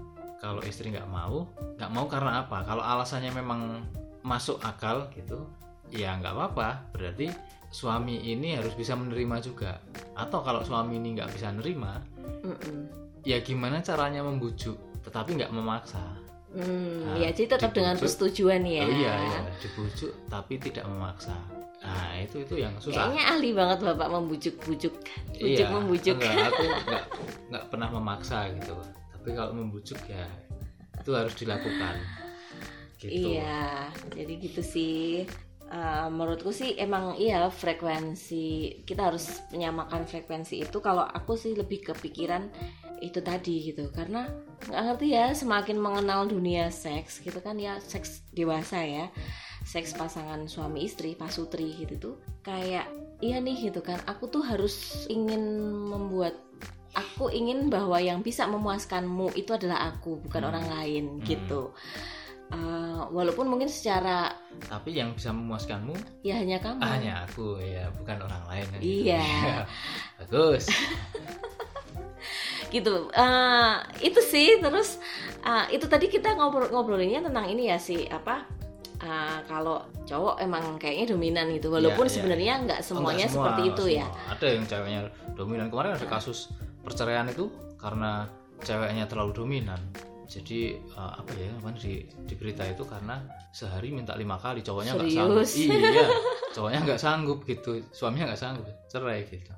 Kalau 0.41 0.65
istri 0.65 0.89
nggak 0.89 1.11
mau, 1.11 1.45
nggak 1.77 1.91
mau 1.93 2.09
karena 2.09 2.43
apa? 2.47 2.65
Kalau 2.65 2.81
alasannya 2.81 3.29
memang 3.35 3.85
masuk 4.25 4.57
akal 4.65 5.13
gitu, 5.13 5.45
ya 5.93 6.17
nggak 6.17 6.33
apa-apa. 6.33 6.89
Berarti 6.97 7.29
suami 7.71 8.19
ini 8.25 8.57
harus 8.57 8.73
bisa 8.75 8.97
menerima 8.97 9.37
juga. 9.45 9.79
Atau 10.17 10.41
kalau 10.41 10.65
suami 10.65 10.97
ini 10.97 11.19
nggak 11.19 11.31
bisa 11.37 11.53
nerima, 11.53 12.01
ya. 12.01 12.51
Mm-mm. 12.51 13.10
Ya 13.23 13.39
gimana 13.41 13.81
caranya 13.81 14.21
membujuk, 14.21 14.77
tetapi 15.03 15.37
nggak 15.37 15.51
memaksa. 15.51 16.01
Hmm, 16.51 17.07
Nah, 17.07 17.15
ya 17.17 17.31
jadi 17.31 17.55
tetap 17.55 17.71
dengan 17.71 17.95
dibujuk. 17.95 18.11
persetujuan 18.11 18.63
ya. 18.67 18.83
Oh 18.83 18.91
iya, 18.91 19.13
iya, 19.15 19.41
dibujuk 19.59 20.13
tapi 20.27 20.59
tidak 20.59 20.83
memaksa. 20.85 21.35
Nah 21.81 22.13
itu 22.19 22.43
itu 22.43 22.55
yang 22.59 22.75
susah. 22.77 23.07
Kayaknya 23.07 23.25
ahli 23.31 23.51
banget 23.55 23.79
bapak 23.87 24.09
membujuk-bujuk, 24.11 24.95
bujuk 25.33 25.67
Iya, 25.67 25.71
membujuk. 25.71 26.17
enggak, 26.19 26.51
aku 26.51 26.63
nggak 26.91 27.05
nggak 27.49 27.65
pernah 27.71 27.89
memaksa 27.91 28.51
gitu. 28.53 28.75
Tapi 29.15 29.29
kalau 29.31 29.53
membujuk 29.55 30.01
ya 30.05 30.27
itu 30.99 31.11
harus 31.15 31.35
dilakukan. 31.39 31.95
Gitu. 33.01 33.33
Iya, 33.33 33.89
jadi 34.13 34.33
gitu 34.37 34.61
sih. 34.61 35.25
Eh, 35.71 36.09
menurutku 36.11 36.51
sih 36.51 36.75
emang 36.75 37.15
iya 37.15 37.47
frekuensi 37.47 38.83
kita 38.83 39.07
harus 39.07 39.39
menyamakan 39.55 40.03
frekuensi 40.03 40.67
itu. 40.67 40.83
Kalau 40.83 41.07
aku 41.07 41.39
sih 41.39 41.55
lebih 41.55 41.87
kepikiran 41.95 42.51
itu 42.99 43.23
tadi 43.23 43.71
gitu, 43.71 43.87
karena 43.95 44.27
nggak 44.67 44.83
ngerti 44.83 45.07
ya 45.15 45.31
semakin 45.31 45.79
mengenal 45.79 46.27
dunia 46.27 46.75
seks 46.75 47.23
gitu 47.23 47.39
kan 47.39 47.55
ya 47.55 47.79
seks 47.79 48.27
dewasa 48.35 48.83
ya, 48.83 49.15
seks 49.63 49.95
pasangan 49.95 50.51
suami 50.51 50.91
istri 50.91 51.15
pasutri 51.15 51.71
gitu 51.79 51.95
tuh 52.03 52.15
kayak 52.43 52.91
iya 53.23 53.39
nih 53.39 53.71
gitu 53.71 53.79
kan. 53.79 54.03
Aku 54.11 54.27
tuh 54.27 54.43
harus 54.43 55.07
ingin 55.07 55.63
membuat 55.87 56.35
aku 56.99 57.31
ingin 57.31 57.71
bahwa 57.71 58.03
yang 58.03 58.27
bisa 58.27 58.43
memuaskanmu 58.51 59.39
itu 59.39 59.55
adalah 59.55 59.95
aku 59.95 60.19
bukan 60.19 60.43
Hmm. 60.43 60.51
orang 60.51 60.67
lain 60.67 61.05
Hmm. 61.23 61.27
Gitu. 62.51 62.59
Uh, 62.59 63.07
walaupun 63.15 63.47
mungkin 63.47 63.71
secara 63.71 64.35
Tapi 64.67 64.91
yang 64.93 65.15
bisa 65.15 65.31
memuaskanmu 65.31 65.95
ya 66.21 66.43
hanya 66.43 66.59
kamu. 66.59 66.83
hanya 66.83 67.13
aku 67.23 67.63
ya, 67.63 67.87
bukan 67.95 68.27
orang 68.27 68.43
lain. 68.51 68.67
kan 68.69 68.79
gitu. 68.83 69.07
Iya. 69.07 69.23
Bagus. 70.27 70.67
gitu 72.71 73.11
Eh, 73.11 73.75
itu 74.07 74.21
sih 74.23 74.63
terus 74.63 75.03
eh, 75.43 75.75
itu 75.75 75.91
tadi 75.91 76.07
kita 76.07 76.39
ngobrol 76.39 76.71
ngobrolinnya 76.71 77.27
tentang 77.27 77.51
ini 77.51 77.67
ya 77.67 77.79
sih 77.83 78.07
apa 78.07 78.47
eh, 79.03 79.39
kalau 79.51 79.83
cowok 80.07 80.39
emang 80.39 80.79
kayaknya 80.79 81.15
dominan 81.15 81.51
gitu 81.51 81.71
walaupun 81.75 82.07
Iya, 82.07 82.11
iya, 82.11 82.15
sebenarnya 82.15 82.53
nggak 82.67 82.81
semuanya 82.87 83.27
semua, 83.27 83.35
seperti 83.51 83.63
itu 83.75 83.85
ya 83.99 84.07
semua. 84.07 84.31
Ada 84.39 84.47
yang 84.47 84.65
ceweknya 84.71 85.01
dominan. 85.35 85.67
Kemarin 85.67 85.93
ada 85.99 86.07
kasus 86.07 86.39
perceraian 86.87 87.27
itu 87.27 87.51
karena 87.75 88.31
ceweknya 88.63 89.05
terlalu 89.11 89.33
dominan. 89.35 89.81
Jadi 90.31 90.59
eh, 90.79 91.13
apa 91.19 91.31
ya 91.35 91.51
kemarin 91.59 91.75
di, 91.75 91.95
di 92.07 92.35
berita 92.39 92.63
itu 92.63 92.87
karena 92.87 93.19
sehari 93.51 93.91
minta 93.91 94.15
lima 94.15 94.39
kali 94.39 94.63
cowoknya 94.63 94.95
nggak 94.95 95.11
sanggup. 95.11 95.43
Iya, 95.91 96.07
cowoknya 96.55 96.79
nggak 96.87 97.01
sanggup 97.03 97.39
gitu, 97.45 97.71
suaminya 97.91 98.31
nggak 98.31 98.39
sanggup 98.41 98.67
cerai 98.87 99.27
gitu. 99.27 99.51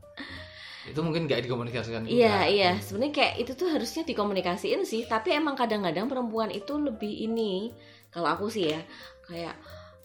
Itu 0.82 0.98
mungkin 1.04 1.28
nggak 1.28 1.44
dikomunikasikan 1.44 2.02
juga. 2.02 2.16
Iya 2.16 2.36
iya 2.48 2.70
sebenarnya 2.80 3.14
kayak 3.14 3.34
itu 3.38 3.52
tuh 3.54 3.68
harusnya 3.70 4.02
dikomunikasiin 4.02 4.82
sih 4.82 5.04
tapi 5.04 5.30
emang 5.30 5.54
kadang-kadang 5.54 6.08
perempuan 6.08 6.48
itu 6.50 6.74
lebih 6.74 7.28
ini 7.28 7.70
kalau 8.08 8.26
aku 8.26 8.48
sih 8.48 8.72
ya 8.72 8.80
kayak 9.22 9.54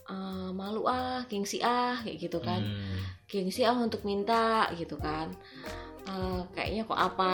eh, 0.06 0.50
malu 0.54 0.86
ah 0.86 1.24
gengsi 1.26 1.58
ah 1.64 1.98
kayak 2.04 2.28
gitu 2.28 2.38
kan 2.38 2.62
Hmm, 2.62 3.00
gengsi 3.26 3.66
ah 3.66 3.74
untuk 3.74 4.06
minta 4.06 4.70
gitu 4.76 4.94
kan 4.96 5.34
Eh, 6.08 6.40
kayaknya 6.56 6.82
kok 6.88 6.96
apa 6.98 7.30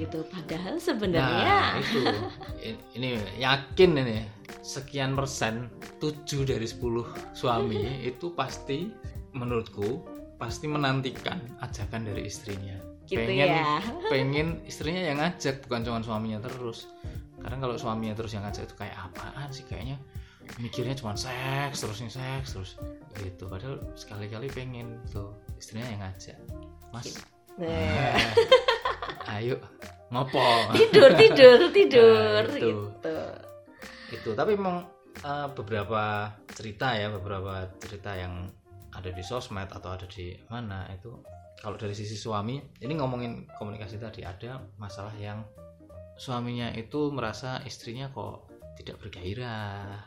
gitu. 0.00 0.24
Padahal 0.32 0.74
Nah, 0.74 0.82
sebenarnya 0.82 1.56
itu. 1.84 2.00
I- 2.64 2.82
ini 2.96 3.08
yakin 3.36 3.90
ini. 4.00 4.18
Sekian 4.64 5.12
persen 5.12 5.68
7 6.00 6.48
dari 6.48 6.64
10 6.64 7.04
suami 7.36 7.84
itu 8.10 8.32
pasti 8.32 8.88
menurutku 9.36 10.08
pasti 10.40 10.64
menantikan 10.66 11.36
ajakan 11.60 12.08
dari 12.08 12.24
istrinya. 12.24 12.80
Gitu 13.04 13.20
pengen 13.20 13.48
ya. 13.52 13.76
pengen 14.12 14.48
istrinya 14.64 15.04
yang 15.04 15.20
ngajak 15.20 15.60
bukan 15.68 15.84
cuma 15.84 16.00
suaminya 16.00 16.40
terus. 16.40 16.88
Karena 17.44 17.60
kalau 17.60 17.76
suaminya 17.76 18.16
terus 18.16 18.32
yang 18.32 18.48
ngajak 18.48 18.72
itu 18.72 18.76
kayak 18.80 18.96
apaan 18.96 19.52
sih? 19.52 19.68
Kayaknya 19.68 20.00
mikirnya 20.56 20.96
cuma 20.96 21.12
seks 21.12 21.84
terus 21.84 22.00
nih 22.00 22.08
seks 22.08 22.56
terus. 22.56 22.70
Gitu. 23.20 23.44
Padahal 23.44 23.84
sekali-kali 24.00 24.48
pengen 24.48 24.96
tuh 25.12 25.36
istrinya 25.60 25.92
yang 25.92 26.00
ngajak. 26.08 26.40
Mas 26.88 27.12
Nah, 27.54 28.18
ayo 29.38 29.56
ngopo 30.10 30.42
tidur 30.74 31.10
tidur 31.14 31.58
tidur 31.76 32.42
Nah, 32.46 32.58
itu. 32.58 32.68
gitu 32.90 33.16
itu 34.14 34.30
tapi 34.34 34.54
memang 34.54 34.86
eh, 35.22 35.48
beberapa 35.54 36.34
cerita 36.50 36.94
ya 36.94 37.10
beberapa 37.10 37.66
cerita 37.78 38.14
yang 38.14 38.46
ada 38.94 39.10
di 39.10 39.22
sosmed 39.26 39.66
atau 39.70 39.90
ada 39.94 40.06
di 40.06 40.34
mana 40.50 40.86
itu 40.94 41.10
kalau 41.58 41.74
dari 41.74 41.94
sisi 41.96 42.14
suami 42.14 42.58
ini 42.78 42.92
ngomongin 42.94 43.46
komunikasi 43.58 43.98
tadi 43.98 44.22
ada 44.22 44.62
masalah 44.78 45.14
yang 45.18 45.42
suaminya 46.14 46.70
itu 46.78 47.10
merasa 47.10 47.58
istrinya 47.66 48.06
kok 48.14 48.46
tidak 48.78 49.02
bergairah 49.02 49.98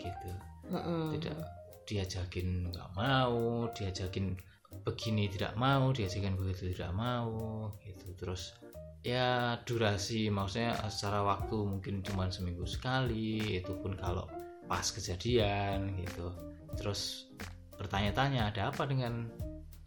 gitu 0.00 0.30
Mm-mm. 0.72 1.16
tidak 1.20 1.36
diajakin 1.84 2.70
nggak 2.72 2.88
mau 2.96 3.68
diajakin 3.76 4.38
begini 4.84 5.28
tidak 5.28 5.56
mau 5.56 5.92
diajakin 5.92 6.36
begitu 6.36 6.72
tidak 6.72 6.92
mau 6.96 7.68
gitu. 7.84 8.12
Terus 8.16 8.56
ya 9.00 9.56
durasi 9.64 10.28
maksudnya 10.28 10.76
secara 10.92 11.24
waktu 11.24 11.56
mungkin 11.56 12.04
cuma 12.04 12.28
seminggu 12.28 12.68
sekali 12.68 13.60
itu 13.60 13.72
pun 13.80 13.96
kalau 13.96 14.28
pas 14.68 14.84
kejadian 14.84 15.96
gitu. 16.04 16.32
Terus 16.76 17.30
bertanya-tanya 17.76 18.52
ada 18.52 18.70
apa 18.70 18.86
dengan 18.86 19.28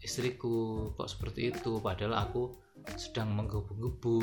istriku? 0.02 0.90
Kok 0.98 1.08
seperti 1.08 1.54
itu? 1.54 1.80
Padahal 1.80 2.20
aku 2.20 2.52
sedang 3.00 3.32
menggebu-gebu 3.32 4.18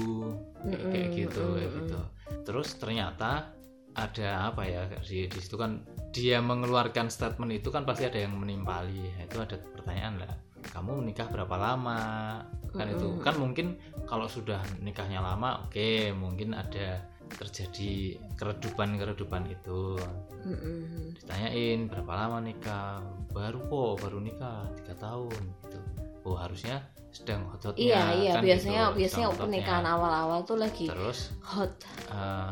kayak 0.69 0.85
Mm-mm, 0.85 1.17
gitu 1.17 1.45
kayak 1.57 1.71
gitu. 1.81 1.99
terus 2.45 2.77
ternyata 2.77 3.49
ada 3.97 4.53
apa 4.53 4.69
ya 4.69 4.85
di, 5.01 5.25
di 5.25 5.39
situ 5.41 5.57
kan 5.57 5.81
dia 6.13 6.37
mengeluarkan 6.45 7.09
statement 7.09 7.49
itu 7.57 7.73
kan 7.73 7.89
pasti 7.89 8.05
ada 8.05 8.21
yang 8.21 8.37
menimpali. 8.37 9.07
Itu 9.17 9.41
ada 9.41 9.57
pertanyaan 9.57 10.21
lah 10.21 10.50
kamu 10.69 11.01
menikah 11.01 11.27
berapa 11.33 11.55
lama? 11.57 12.01
Kan 12.71 12.87
itu. 12.87 13.03
Mm-mm. 13.03 13.25
kan 13.25 13.35
mungkin 13.35 13.75
kalau 14.07 14.31
sudah 14.31 14.63
nikahnya 14.79 15.19
lama 15.19 15.67
oke 15.67 16.15
mungkin 16.15 16.55
ada 16.55 17.03
terjadi 17.31 18.19
keredupan-keredupan 18.39 19.47
itu. 19.51 19.99
Mm-mm. 20.47 21.15
ditanyain 21.19 21.87
berapa 21.89 22.11
lama 22.11 22.37
nikah? 22.43 23.03
Baru 23.31 23.59
kok 23.65 24.03
baru 24.03 24.19
nikah 24.23 24.67
tiga 24.79 24.95
tahun 24.99 25.41
gitu. 25.65 25.79
Oh 26.21 26.37
harusnya 26.37 26.85
sedang 27.11 27.43
hot-hotnya 27.51 27.83
iya 27.83 28.03
iya 28.15 28.33
kan 28.39 28.43
biasanya 28.47 28.83
gitu, 28.91 28.97
biasanya 29.03 29.27
pernikahan 29.35 29.83
awal-awal 29.83 30.47
tuh 30.47 30.55
lagi 30.55 30.87
terus 30.87 31.35
hot. 31.43 31.75
eh, 32.07 32.51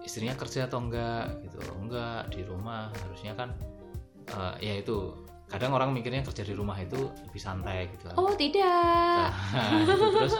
istrinya 0.00 0.32
kerja 0.32 0.64
atau 0.64 0.80
enggak 0.80 1.28
gitu. 1.44 1.60
Enggak 1.76 2.32
di 2.32 2.40
rumah 2.40 2.88
harusnya 3.04 3.36
kan 3.36 3.52
eh, 4.32 4.54
ya 4.64 4.74
itu 4.80 5.12
kadang 5.48 5.72
orang 5.72 5.90
mikirnya 5.90 6.20
kerja 6.20 6.44
di 6.44 6.52
rumah 6.52 6.76
itu 6.76 7.08
lebih 7.24 7.40
santai 7.40 7.88
gitu 7.90 8.08
kan. 8.08 8.14
oh 8.16 8.32
tidak 8.32 9.32
Nah, 9.32 9.70
itu 9.82 9.94
terus 10.12 10.34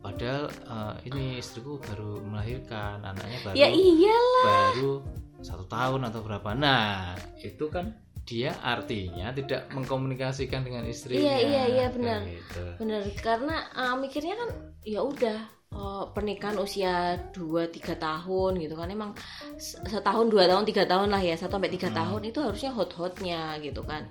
padahal 0.00 0.44
eh, 0.48 0.94
ini 1.06 1.38
istriku 1.38 1.76
baru 1.78 2.18
melahirkan 2.20 3.04
anaknya 3.04 3.38
baru 3.44 3.54
ya 3.54 3.68
iya 3.68 4.16
baru 4.42 4.92
satu 5.40 5.64
tahun 5.66 6.08
atau 6.08 6.20
berapa 6.24 6.50
nah 6.52 7.14
itu 7.36 7.68
kan 7.68 7.92
dia 8.24 8.54
artinya 8.60 9.32
tidak 9.32 9.66
mengkomunikasikan 9.72 10.62
dengan 10.62 10.86
istrinya 10.86 11.24
Iya, 11.24 11.36
iya, 11.40 11.62
iya, 11.66 11.86
benar. 11.90 12.20
gitu. 12.24 12.62
bener 12.78 13.02
karena 13.18 13.56
uh, 13.74 13.96
mikirnya 13.98 14.34
kan 14.36 14.50
ya 14.84 15.00
udah 15.02 15.40
uh, 15.74 16.10
pernikahan 16.10 16.58
usia 16.58 17.18
2-3 17.30 17.96
tahun 17.96 18.52
gitu 18.58 18.74
kan. 18.74 18.88
Emang 18.90 19.10
se- 19.56 19.78
setahun 19.86 20.26
dua 20.28 20.50
tahun 20.50 20.64
tiga 20.66 20.84
tahun 20.86 21.08
lah 21.10 21.22
ya. 21.22 21.34
Satu 21.38 21.58
sampai 21.58 21.72
tiga 21.72 21.88
Hmm. 21.90 21.98
tahun 21.98 22.20
itu 22.30 22.38
harusnya 22.42 22.70
hot 22.74 22.92
hotnya 22.98 23.56
gitu 23.62 23.82
kan. 23.86 24.10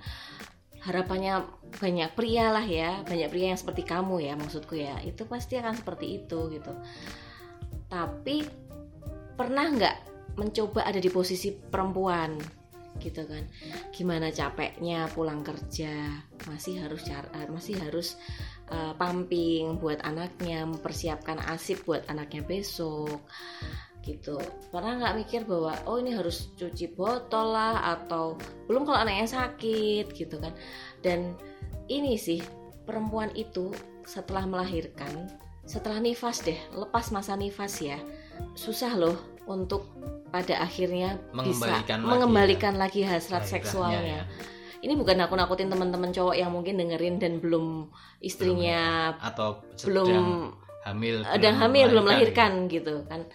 Harapannya 0.80 1.44
banyak 1.76 2.10
pria 2.16 2.48
lah 2.48 2.64
ya. 2.64 3.04
Banyak 3.04 3.28
pria 3.28 3.52
yang 3.52 3.60
seperti 3.60 3.84
kamu 3.84 4.24
ya 4.24 4.32
maksudku 4.36 4.74
ya. 4.80 4.96
Itu 5.04 5.28
pasti 5.28 5.60
akan 5.60 5.76
seperti 5.76 6.24
itu 6.24 6.38
gitu. 6.48 6.72
Tapi 7.90 8.46
pernah 9.36 9.66
nggak 9.68 9.96
mencoba 10.40 10.88
ada 10.88 10.96
di 10.96 11.10
posisi 11.12 11.52
perempuan 11.52 12.40
gitu 12.96 13.24
kan? 13.28 13.44
Gimana 13.92 14.32
capeknya 14.32 15.08
pulang 15.12 15.44
kerja? 15.44 16.24
Masih 16.48 16.80
harus 16.80 17.04
eh, 17.08 17.48
masih 17.52 17.76
harus 17.80 18.16
eh, 18.70 18.92
pumping 18.96 19.76
buat 19.82 20.00
anaknya 20.06 20.64
mempersiapkan 20.64 21.38
asip 21.50 21.84
buat 21.84 22.06
anaknya 22.08 22.46
besok 22.46 23.20
gitu. 24.00 24.40
Pernah 24.72 24.96
nggak 24.96 25.16
mikir 25.20 25.40
bahwa 25.44 25.76
oh 25.84 26.00
ini 26.00 26.16
harus 26.16 26.48
cuci 26.56 26.96
botol 26.96 27.52
lah 27.52 27.84
atau 27.98 28.38
belum 28.64 28.88
kalau 28.88 29.04
anaknya 29.04 29.28
sakit 29.28 30.16
gitu 30.16 30.40
kan. 30.40 30.56
Dan 31.04 31.36
ini 31.92 32.16
sih 32.16 32.40
perempuan 32.88 33.28
itu 33.36 33.74
setelah 34.08 34.48
melahirkan 34.48 35.28
setelah 35.68 36.02
nifas 36.02 36.42
deh 36.42 36.58
lepas 36.74 37.14
masa 37.14 37.38
nifas 37.38 37.78
ya 37.78 37.98
susah 38.58 38.96
loh 38.98 39.14
untuk 39.46 39.86
pada 40.30 40.62
akhirnya 40.62 41.18
bisa 41.30 41.36
Mengembalikan 41.36 41.98
lagi 42.02 42.10
mengembalikan 42.10 42.74
lagi 42.78 43.00
hasrat 43.06 43.46
Gairahnya 43.46 43.54
seksualnya. 43.54 44.00
ya. 44.02 44.22
Ini 44.80 44.96
bukan 44.96 45.20
aku 45.20 45.36
nakutin 45.36 45.68
teman-teman 45.68 46.10
cowok 46.12 46.34
yang 46.36 46.50
mungkin 46.52 46.80
dengerin 46.80 47.20
dan 47.20 47.38
belum 47.40 47.92
istrinya 48.24 49.12
atau 49.20 49.60
belum 49.84 50.56
hamil 50.88 51.20
ada 51.28 51.48
hamil 51.52 51.92
belum 51.92 52.04
melahirkan, 52.08 52.68
gitu 52.72 53.04
kan 53.04 53.28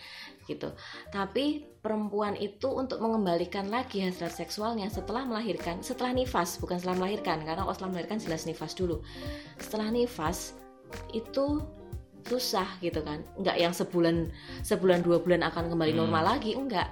gitu. 0.45 0.69
Tapi 1.09 1.65
perempuan 1.81 2.37
itu 2.37 2.69
untuk 2.69 3.01
mengembalikan 3.01 3.65
lagi 3.69 4.01
hasrat 4.05 4.33
seksualnya 4.33 4.89
setelah 4.93 5.25
melahirkan 5.25 5.81
setelah 5.81 6.13
nifas 6.13 6.61
bukan 6.61 6.77
setelah 6.77 7.01
melahirkan 7.01 7.41
karena 7.41 7.65
kalau 7.65 7.73
setelah 7.73 7.97
melahirkan 7.97 8.21
jelas 8.21 8.45
nifas 8.45 8.77
dulu. 8.77 9.01
Setelah 9.57 9.89
nifas 9.89 10.53
itu 11.17 11.65
susah 12.25 12.65
gitu 12.81 13.01
kan. 13.01 13.25
Nggak 13.41 13.57
yang 13.57 13.73
sebulan 13.73 14.29
sebulan 14.61 15.01
dua 15.01 15.21
bulan 15.21 15.41
akan 15.45 15.69
kembali 15.69 15.93
Hmm. 15.93 16.01
normal 16.05 16.37
lagi 16.37 16.53
enggak. 16.53 16.89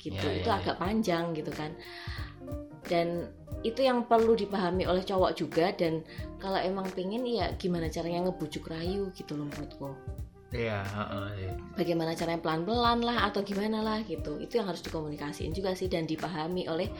Gitu 0.00 0.20
Ya, 0.20 0.40
itu 0.40 0.48
ya, 0.48 0.60
agak 0.60 0.76
panjang 0.80 1.32
gitu 1.36 1.52
kan. 1.52 1.72
Dan 2.84 3.32
itu 3.64 3.80
yang 3.80 4.04
perlu 4.04 4.36
dipahami 4.36 4.84
oleh 4.84 5.00
cowok 5.00 5.32
juga 5.34 5.72
dan 5.72 6.04
kalau 6.36 6.60
emang 6.60 6.84
pengen 6.92 7.24
ya 7.24 7.48
gimana 7.56 7.88
caranya 7.88 8.28
ngebujuk 8.28 8.68
rayu 8.68 9.08
gitu 9.16 9.34
loh 9.34 9.48
menurutku 9.48 9.90
Iya, 10.54 10.86
heeh, 10.86 11.26
iya. 11.34 11.52
bagaimana 11.74 12.14
caranya 12.14 12.38
pelan-pelan 12.38 13.02
lah 13.02 13.26
atau 13.26 13.42
gimana 13.42 13.82
lah 13.82 13.98
gitu 14.06 14.38
itu 14.38 14.62
yang 14.62 14.70
harus 14.70 14.86
dikomunikasiin 14.86 15.50
juga 15.50 15.74
sih 15.74 15.90
dan 15.90 16.06
dipahami 16.06 16.70
oleh 16.70 16.94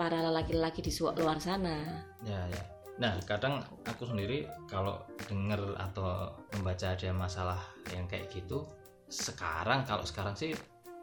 para 0.00 0.24
lelaki-lelaki 0.24 0.80
di 0.80 0.88
luar 0.96 1.36
sana 1.36 1.76
Ya, 2.24 2.48
ya. 2.48 2.62
Nah, 2.98 3.14
kadang 3.28 3.62
aku 3.86 4.10
sendiri 4.10 4.48
kalau 4.66 4.98
denger 5.30 5.78
atau 5.78 6.34
membaca 6.58 6.98
ada 6.98 7.14
masalah 7.14 7.60
yang 7.94 8.10
kayak 8.10 8.26
gitu, 8.34 8.66
sekarang 9.06 9.86
kalau 9.86 10.02
sekarang 10.02 10.34
sih 10.34 10.50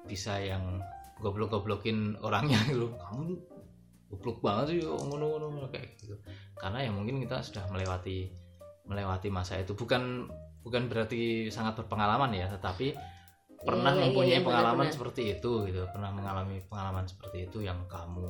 bisa 0.04 0.36
yang 0.44 0.84
goblok-goblokin 1.24 2.20
orangnya 2.20 2.60
gitu. 2.70 2.92
Kamu 3.00 3.40
goblok 4.16 4.40
banget 4.40 4.66
sih 4.72 4.80
ngono-ngono 4.88 5.68
kayak 5.68 6.00
gitu. 6.00 6.16
Karena 6.56 6.88
ya 6.88 6.92
mungkin 6.96 7.20
kita 7.20 7.44
sudah 7.44 7.68
melewati 7.68 8.32
melewati 8.88 9.28
masa 9.28 9.60
itu 9.60 9.76
bukan 9.76 10.32
bukan 10.64 10.88
berarti 10.88 11.52
sangat 11.52 11.78
berpengalaman 11.84 12.32
ya, 12.34 12.48
tetapi 12.50 12.96
pernah 13.66 13.92
Iya, 13.92 13.98
iya, 13.98 14.04
mempunyai 14.08 14.40
iya, 14.40 14.46
pengalaman 14.46 14.88
benar-benar. 14.88 14.96
seperti 14.96 15.22
itu 15.38 15.52
gitu, 15.70 15.82
pernah 15.90 16.10
mengalami 16.14 16.58
pengalaman 16.70 17.06
seperti 17.10 17.50
itu 17.50 17.66
yang 17.66 17.84
kamu 17.90 18.30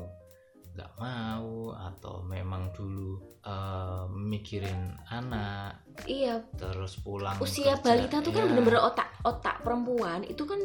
nggak 0.76 0.92
mau 1.00 1.72
atau 1.72 2.20
memang 2.28 2.68
dulu 2.76 3.16
eh, 3.48 4.06
mikirin 4.12 4.92
anak 5.08 5.80
iya 6.04 6.44
terus 6.60 7.00
pulang 7.00 7.40
usia 7.40 7.80
kerja, 7.80 7.84
balita 7.84 8.20
tuh 8.20 8.36
kan 8.36 8.44
ya. 8.44 8.50
bener-bener 8.52 8.84
otak 8.84 9.08
otak 9.24 9.64
perempuan 9.64 10.28
itu 10.28 10.44
kan 10.44 10.60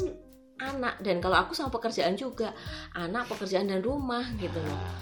anak 0.63 1.01
dan 1.01 1.19
kalau 1.19 1.37
aku 1.37 1.53
sama 1.53 1.69
pekerjaan 1.69 2.15
juga 2.15 2.53
anak 2.93 3.27
pekerjaan 3.27 3.67
dan 3.67 3.81
rumah 3.81 4.23
gitu 4.37 4.57
loh 4.57 4.77
Nah, 4.77 5.01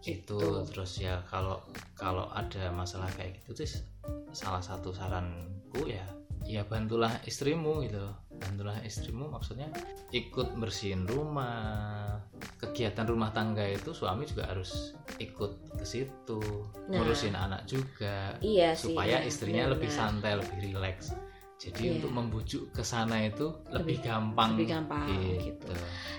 itu 0.00 0.34
Gitu. 0.34 0.38
terus 0.66 0.98
ya 0.98 1.22
kalau 1.26 1.62
kalau 1.94 2.26
ada 2.28 2.70
masalah 2.70 3.06
kayak 3.12 3.38
gitu 3.38 3.54
terus 3.54 3.82
salah 4.30 4.58
satu 4.58 4.90
saranku 4.90 5.86
ya 5.86 6.02
ya 6.42 6.62
bantulah 6.62 7.22
istrimu 7.22 7.82
gitu 7.82 8.02
bantulah 8.34 8.74
istrimu 8.82 9.30
maksudnya 9.30 9.70
ikut 10.10 10.58
bersihin 10.58 11.06
rumah 11.06 12.18
kegiatan 12.58 13.06
rumah 13.06 13.30
tangga 13.30 13.62
itu 13.62 13.94
suami 13.94 14.26
juga 14.26 14.50
harus 14.50 14.98
ikut 15.18 15.78
ke 15.78 15.86
situ 15.86 16.42
Nah. 16.90 16.98
ngurusin 16.98 17.38
anak 17.38 17.62
juga 17.64 18.34
iya 18.42 18.74
sih 18.74 18.90
supaya 18.90 19.22
iya, 19.22 19.28
istrinya 19.30 19.70
lebih 19.70 19.86
benar-benar. 19.86 20.18
santai 20.18 20.32
lebih 20.34 20.56
rileks 20.60 21.14
jadi 21.62 21.78
Iya. 21.78 21.92
untuk 21.94 22.10
membujuk 22.10 22.62
ke 22.74 22.82
sana 22.82 23.22
itu 23.22 23.54
lebih, 23.70 23.94
Lebih- 23.94 24.00
gampang 24.02 24.50
lebih 24.58 24.68
gampang, 24.74 25.06
gitu. 25.38 25.70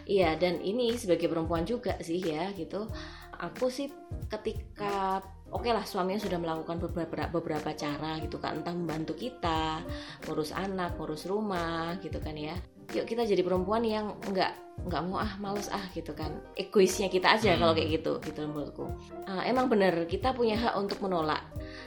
Iya, 0.08 0.40
dan 0.40 0.64
ini 0.64 0.96
sebagai 0.96 1.28
perempuan 1.28 1.68
juga 1.68 2.00
sih 2.00 2.24
ya 2.24 2.56
gitu. 2.56 2.88
Aku 3.36 3.68
sih 3.68 3.92
ketika 4.32 5.20
oke 5.52 5.68
lah 5.68 5.84
suaminya 5.84 6.18
sudah 6.18 6.40
melakukan 6.40 6.80
beberapa 6.80 7.28
beberapa 7.28 7.76
cara 7.76 8.16
gitu 8.24 8.40
kan 8.40 8.64
entah 8.64 8.72
membantu 8.72 9.14
kita 9.14 9.84
ngurus 10.24 10.56
anak 10.56 10.96
ngurus 10.96 11.28
rumah 11.28 12.00
gitu 12.00 12.24
kan 12.24 12.34
ya 12.34 12.56
yuk 12.92 13.06
kita 13.06 13.24
jadi 13.24 13.40
perempuan 13.40 13.82
yang 13.82 14.12
nggak 14.26 14.52
nggak 14.84 15.02
mau 15.06 15.18
ah 15.18 15.38
males 15.38 15.70
ah 15.70 15.86
gitu 15.92 16.12
kan 16.12 16.34
egoisnya 16.54 17.06
kita 17.06 17.30
aja 17.32 17.54
Hmm. 17.54 17.62
kalau 17.62 17.74
kayak 17.74 17.90
gitu 17.94 18.14
gitu 18.22 18.40
menurutku 18.44 18.90
Ah, 19.24 19.42
emang 19.44 19.66
bener 19.68 20.04
kita 20.04 20.32
punya 20.32 20.58
hak 20.58 20.76
untuk 20.76 20.98
menolak 21.00 21.40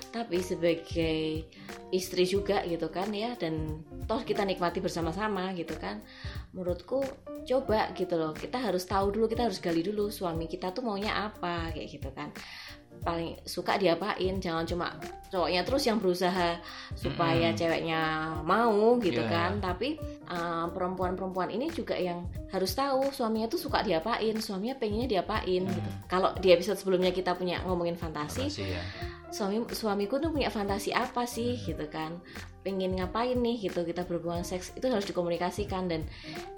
tapi 0.08 0.38
sebagai 0.38 1.44
istri 1.90 2.24
juga 2.24 2.62
gitu 2.62 2.88
kan 2.88 3.10
ya 3.10 3.34
dan 3.34 3.82
toh 4.04 4.22
kita 4.22 4.42
nikmati 4.42 4.78
bersama-sama 4.78 5.50
gitu 5.52 5.74
kan 5.74 6.00
menurutku 6.50 7.02
coba 7.44 7.90
gitu 7.92 8.14
loh 8.14 8.32
kita 8.32 8.56
harus 8.56 8.82
tahu 8.82 9.10
dulu 9.10 9.26
kita 9.26 9.44
harus 9.44 9.58
gali 9.58 9.82
dulu 9.82 10.08
suami 10.08 10.46
kita 10.46 10.70
tuh 10.70 10.80
maunya 10.80 11.26
apa 11.26 11.70
kayak 11.70 11.90
gitu 11.90 12.08
kan 12.10 12.30
paling 12.96 13.36
suka 13.44 13.76
diapain 13.76 14.40
jangan 14.40 14.64
cuma 14.64 14.96
cowoknya 15.28 15.60
terus 15.62 15.84
yang 15.84 16.00
berusaha 16.00 16.56
supaya 16.96 17.52
Mm-mm. 17.52 17.58
ceweknya 17.58 18.02
mau 18.40 18.72
gitu 18.98 19.20
Iya. 19.20 19.28
kan 19.28 19.50
tapi 19.60 20.00
uh, 20.26 20.66
perempuan-perempuan 20.70 21.48
ini 21.48 21.70
juga 21.70 21.94
yang 21.94 22.26
harus 22.50 22.72
tahu 22.72 23.10
suaminya 23.10 23.46
tuh 23.46 23.58
suka 23.58 23.82
diapain 23.82 24.34
suaminya 24.38 24.76
pengennya 24.76 25.18
diapain 25.18 25.62
Hmm. 25.62 25.72
gitu 25.72 25.90
kalau 26.06 26.30
di 26.36 26.50
episode 26.50 26.76
sebelumnya 26.76 27.10
kita 27.10 27.34
punya 27.34 27.62
ngomongin 27.64 27.94
fantasi 27.94 28.46
Makasih 28.46 28.68
ya. 28.74 28.82
suami 29.30 29.62
suamiku 29.68 30.18
tuh 30.18 30.30
punya 30.30 30.48
fantasi 30.48 30.90
apa 30.90 31.24
sih 31.24 31.54
Hmm. 31.56 31.64
gitu 31.66 31.86
kan 31.88 32.18
pengen 32.62 32.98
ngapain 32.98 33.38
nih 33.38 33.70
gitu 33.70 33.82
kita 33.82 34.02
berhubungan 34.02 34.42
seks 34.42 34.74
itu 34.74 34.86
harus 34.86 35.06
dikomunikasikan 35.06 35.86
dan 35.86 36.02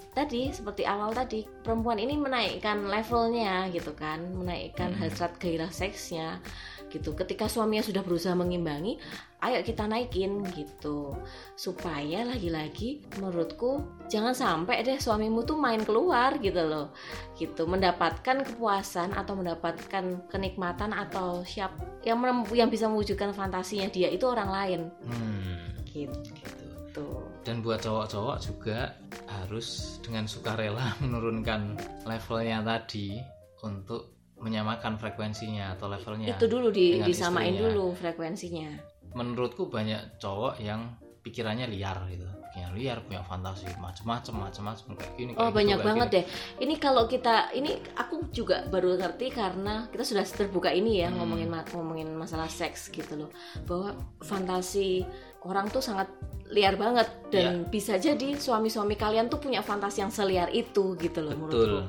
tadi 0.09 0.49
seperti 0.49 0.83
awal 0.83 1.13
tadi 1.13 1.45
perempuan 1.61 2.01
ini 2.01 2.17
menaikkan 2.17 2.89
levelnya 2.89 3.69
gitu 3.69 3.93
kan 3.93 4.17
menaikkan 4.33 4.89
Hmm. 4.89 4.99
hasrat 5.05 5.37
gairah 5.37 5.69
seksnya 5.69 6.41
gitu. 6.89 7.15
Ketika 7.15 7.45
suaminya 7.47 7.85
sudah 7.85 8.01
berusaha 8.01 8.33
mengimbangi 8.33 8.97
ayo 9.39 9.63
kita 9.63 9.87
naikin 9.87 10.43
gitu. 10.51 11.15
Supaya 11.55 12.27
lagi-lagi 12.27 13.05
menurutku 13.17 13.85
jangan 14.11 14.35
sampai 14.35 14.83
deh 14.83 14.99
suamimu 14.99 15.47
tuh 15.47 15.55
main 15.55 15.81
keluar 15.85 16.35
gitu 16.41 16.59
loh. 16.65 16.91
Gitu 17.37 17.63
mendapatkan 17.63 18.43
kepuasan 18.43 19.15
atau 19.15 19.37
mendapatkan 19.37 20.27
kenikmatan 20.27 20.91
atau 20.91 21.45
siap 21.47 21.77
yang 22.03 22.19
yang 22.51 22.67
bisa 22.67 22.89
mewujudkan 22.91 23.31
fantasinya 23.31 23.87
dia 23.87 24.11
itu 24.11 24.27
orang 24.27 24.49
lain. 24.49 24.81
Hmm, 25.07 25.79
gitu 25.87 26.59
gitu. 26.89 27.07
Dan 27.45 27.61
buat 27.63 27.79
cowok-cowok 27.79 28.37
juga 28.43 28.97
harus 29.29 29.97
dengan 30.03 30.25
sukarela 30.27 30.93
menurunkan 31.03 31.77
levelnya 32.03 32.65
tadi 32.65 33.21
untuk 33.63 34.18
menyamakan 34.39 34.95
frekuensinya 34.95 35.75
atau 35.75 35.87
levelnya. 35.87 36.31
itu 36.31 36.45
dulu 36.47 36.71
di, 36.71 36.99
disamain 37.03 37.53
istrinya. 37.53 37.71
dulu 37.71 37.85
frekuensinya 37.93 38.69
Menurutku 39.09 39.67
banyak 39.67 40.17
cowok 40.17 40.61
yang 40.61 40.95
pikirannya 41.19 41.65
liar 41.67 41.97
gitu. 42.07 42.23
Pikirannya 42.49 42.71
liar, 42.73 42.97
punya 43.01 43.21
fantasi 43.21 43.65
macem-macem, 43.77 44.33
macem-macem 44.37 44.85
kayak 44.93 45.13
gini. 45.17 45.31
Oh 45.33 45.35
kayak 45.35 45.49
gitu, 45.49 45.57
banyak 45.57 45.77
kayak 45.77 45.87
banget 45.89 46.07
gini. 46.07 46.15
deh. 46.15 46.25
Ini 46.61 46.73
kalau 46.77 47.03
kita 47.05 47.35
ini 47.51 47.71
aku 47.93 48.15
juga 48.29 48.65
baru 48.65 48.95
ngerti 48.95 49.33
karena 49.33 49.89
kita 49.89 50.03
sudah 50.05 50.21
terbuka 50.23 50.69
ini 50.69 51.01
ya 51.01 51.09
Hmm. 51.09 51.25
ngomongin 51.25 51.49
ngomongin 51.73 52.09
masalah 52.13 52.45
seks 52.45 52.89
gitu 52.89 53.17
loh. 53.17 53.29
Bahwa 53.65 53.97
fantasi 54.21 55.03
orang 55.41 55.67
tuh 55.69 55.81
sangat 55.81 56.05
liar 56.49 56.77
banget 56.77 57.09
dan 57.29 57.65
Iya. 57.65 57.69
bisa 57.69 57.93
jadi 57.97 58.37
suami-suami 58.37 58.93
kalian 58.93 59.25
tuh 59.25 59.37
punya 59.37 59.61
fantasi 59.61 60.01
yang 60.01 60.09
seliar 60.09 60.49
itu 60.49 60.97
gitu 60.97 61.21
loh 61.21 61.33
Betul. 61.33 61.41
menurutku. 61.41 61.79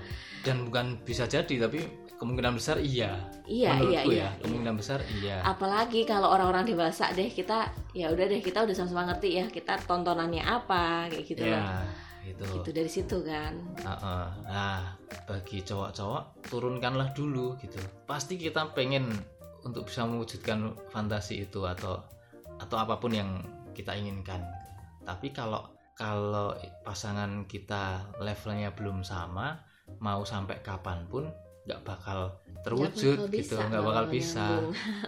Dan 0.41 0.57
bukan 0.65 0.87
bisa 1.03 1.25
jadi 1.25 1.69
tapi 1.69 1.85
kemungkinan 2.21 2.53
besar 2.61 2.77
iya. 2.85 3.17
Iya 3.49 3.81
iya 3.81 4.01
Menurutku 4.05 4.11
iya. 4.13 4.29
ya, 4.29 4.31
kemungkinan 4.45 4.77
besar 4.77 5.01
iya. 5.09 5.41
Apalagi 5.41 6.05
kalau 6.05 6.29
orang-orang 6.29 6.69
dewasa 6.69 7.09
deh 7.17 7.33
kita 7.33 7.73
ya 7.97 8.13
udah 8.13 8.29
deh 8.29 8.45
kita 8.45 8.69
udah 8.69 8.77
sama-sama 8.77 9.09
ngerti 9.09 9.41
ya 9.41 9.49
kita 9.49 9.81
tontonannya 9.89 10.45
apa 10.45 11.09
kayak 11.09 11.25
gitu 11.25 11.49
loh. 11.49 11.57
ya, 11.57 11.89
gitu. 12.29 12.45
Gitu 12.61 12.71
dari 12.77 12.91
situ 12.93 13.17
kan. 13.25 13.57
Heeh. 13.81 14.27
Nah, 14.45 15.01
bagi 15.25 15.65
cowok-cowok 15.65 16.53
turunkanlah 16.53 17.17
dulu 17.17 17.57
gitu. 17.65 17.81
Pasti 18.05 18.37
kita 18.37 18.69
pengen 18.77 19.09
untuk 19.65 19.89
bisa 19.89 20.05
mewujudkan 20.05 20.77
fantasi 20.93 21.49
itu 21.49 21.65
atau 21.65 22.05
atau 22.61 22.77
apa 22.77 23.01
pun 23.01 23.17
yang 23.17 23.41
kita 23.73 23.97
inginkan. 23.97 24.45
Tapi 25.09 25.33
kalau 25.33 25.73
kalau 25.97 26.53
pasangan 26.85 27.49
kita 27.49 28.13
levelnya 28.21 28.77
belum 28.77 29.01
sama, 29.05 29.57
mau 30.05 30.21
sampai 30.25 30.61
kapan 30.61 31.09
pun 31.09 31.29
nggak 31.67 31.81
bakal 31.83 32.39
terwujud 32.63 33.29
bakal 33.29 33.35
gitu, 33.35 33.55
nggak 33.57 33.85
bakal 33.85 34.05
bisa. 34.09 34.47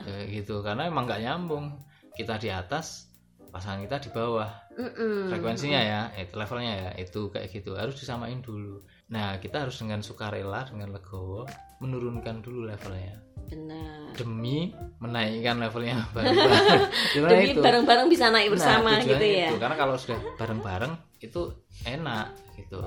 Eh, 0.09 0.25
gitu. 0.41 0.61
Karena 0.61 0.89
emang 0.89 1.05
nggak 1.05 1.23
nyambung. 1.23 1.77
Kita 2.13 2.37
di 2.37 2.53
atas, 2.53 3.13
pasangan 3.53 3.85
kita 3.85 4.01
di 4.01 4.11
bawah 4.11 4.49
Mm-mm. 4.73 5.29
frekuensinya 5.29 5.77
ya 5.77 6.01
itu 6.17 6.33
levelnya 6.33 6.73
ya 6.73 6.91
itu 6.97 7.29
kayak 7.29 7.53
gitu 7.53 7.77
harus 7.77 7.93
disamain 8.01 8.41
dulu 8.41 8.81
nah 9.13 9.37
kita 9.37 9.69
harus 9.69 9.77
dengan 9.77 10.01
sukarela 10.01 10.65
dengan 10.65 10.97
legowo 10.97 11.45
menurunkan 11.85 12.41
dulu 12.41 12.65
levelnya 12.65 13.21
Benar. 13.53 14.17
demi 14.17 14.73
menaikkan 15.05 15.61
levelnya 15.61 16.01
bareng-bareng 16.17 16.81
Demi 17.13 17.61
bareng-bareng 17.61 18.07
bisa 18.09 18.33
naik 18.33 18.49
Nah, 18.49 18.55
bersama 18.57 18.91
tujuannya 18.97 19.13
gitu 19.13 19.27
ya. 19.29 19.49
itu. 19.53 19.57
karena 19.61 19.77
kalau 19.77 19.95
sudah 20.01 20.19
bareng-bareng 20.41 20.93
itu 21.21 21.43
enak 21.85 22.27
gitu 22.57 22.81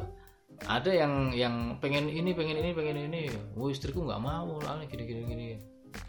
ada 0.63 0.91
yang 0.91 1.35
yang 1.35 1.75
pengen 1.83 2.07
ini 2.07 2.31
pengen 2.31 2.57
ini 2.63 2.71
pengen 2.71 2.97
ini. 3.11 3.27
Oh 3.59 3.67
istriku 3.67 4.07
nggak 4.07 4.21
mau 4.23 4.55
lah 4.63 4.79
gini 4.87 5.03
gini 5.03 5.21
gini. 5.27 5.47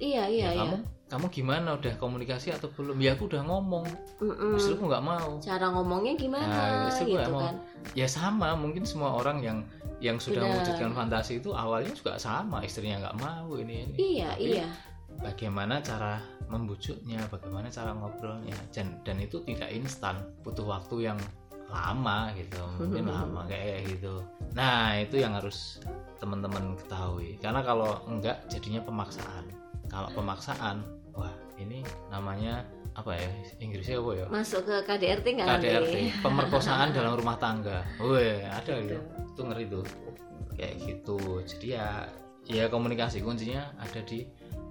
Iya 0.02 0.26
iya 0.26 0.50
ya, 0.50 0.50
iya. 0.50 0.60
kamu 0.66 0.76
kamu 1.06 1.26
gimana? 1.30 1.68
Udah 1.78 1.94
komunikasi 2.02 2.50
atau 2.50 2.66
belum? 2.74 2.98
Ya 2.98 3.14
aku 3.14 3.30
udah 3.30 3.46
ngomong. 3.46 3.86
Mm-mm. 4.18 4.58
istriku 4.58 4.90
nggak 4.90 5.04
mau. 5.06 5.38
Cara 5.38 5.70
ngomongnya 5.70 6.18
gimana? 6.18 6.50
Nah, 6.50 6.90
gue 6.90 7.06
gitu 7.06 7.30
mau. 7.30 7.46
kan. 7.46 7.54
ya 7.94 8.06
sama. 8.10 8.58
Mungkin 8.58 8.82
semua 8.82 9.14
orang 9.14 9.38
yang 9.42 9.58
yang 10.02 10.18
sudah 10.18 10.44
Benar. 10.44 10.60
mewujudkan 10.60 10.90
fantasi 10.92 11.38
itu 11.38 11.54
awalnya 11.54 11.94
juga 11.94 12.18
sama. 12.18 12.66
Istrinya 12.66 13.06
nggak 13.06 13.16
mau 13.22 13.54
ini 13.62 13.86
ini. 13.86 13.94
Iya 14.18 14.34
Tapi 14.34 14.50
iya. 14.58 14.66
bagaimana 15.22 15.78
cara 15.78 16.18
membujuknya? 16.50 17.22
Bagaimana 17.30 17.70
cara 17.70 17.94
ngobrolnya? 17.94 18.58
Dan 18.74 18.98
dan 19.06 19.22
itu 19.22 19.38
tidak 19.46 19.70
instan. 19.70 20.18
Butuh 20.42 20.66
waktu 20.66 21.06
yang 21.06 21.18
lama 21.66 22.30
gitu 22.34 22.60
mungkin 22.78 23.04
lama 23.16 23.42
kayak 23.44 23.90
gitu. 23.90 24.22
Nah 24.54 24.96
itu 24.96 25.18
yang 25.18 25.34
harus 25.34 25.82
teman-teman 26.16 26.74
ketahui. 26.76 27.36
Karena 27.38 27.60
kalau 27.60 28.00
enggak 28.06 28.46
jadinya 28.46 28.80
pemaksaan. 28.80 29.44
Kalau 29.86 30.08
pemaksaan 30.12 30.82
wah 31.12 31.32
ini 31.56 31.82
namanya 32.08 32.62
apa 32.94 33.12
ya? 33.14 33.28
Inggrisnya 33.60 33.98
apa 33.98 34.10
ya? 34.14 34.26
Masuk 34.28 34.62
ke 34.64 34.76
KDRT 34.82 35.26
nggak 35.36 35.46
nanti? 35.46 35.66
KDRT 35.68 35.96
pemerkosaan 36.26 36.90
dalam 36.90 37.12
rumah 37.14 37.36
tangga. 37.36 37.84
Weh 38.00 38.40
ada 38.42 38.72
Gitu. 38.78 38.96
gitu 38.96 38.98
itu 39.36 39.40
ngeri 39.44 39.64
tuh. 39.68 39.84
Kayak 40.56 40.74
gitu. 40.80 41.18
Jadi 41.44 41.66
ya 41.76 42.08
ya 42.46 42.70
komunikasi 42.70 43.20
kuncinya 43.20 43.74
ada 43.76 44.00
di 44.06 44.22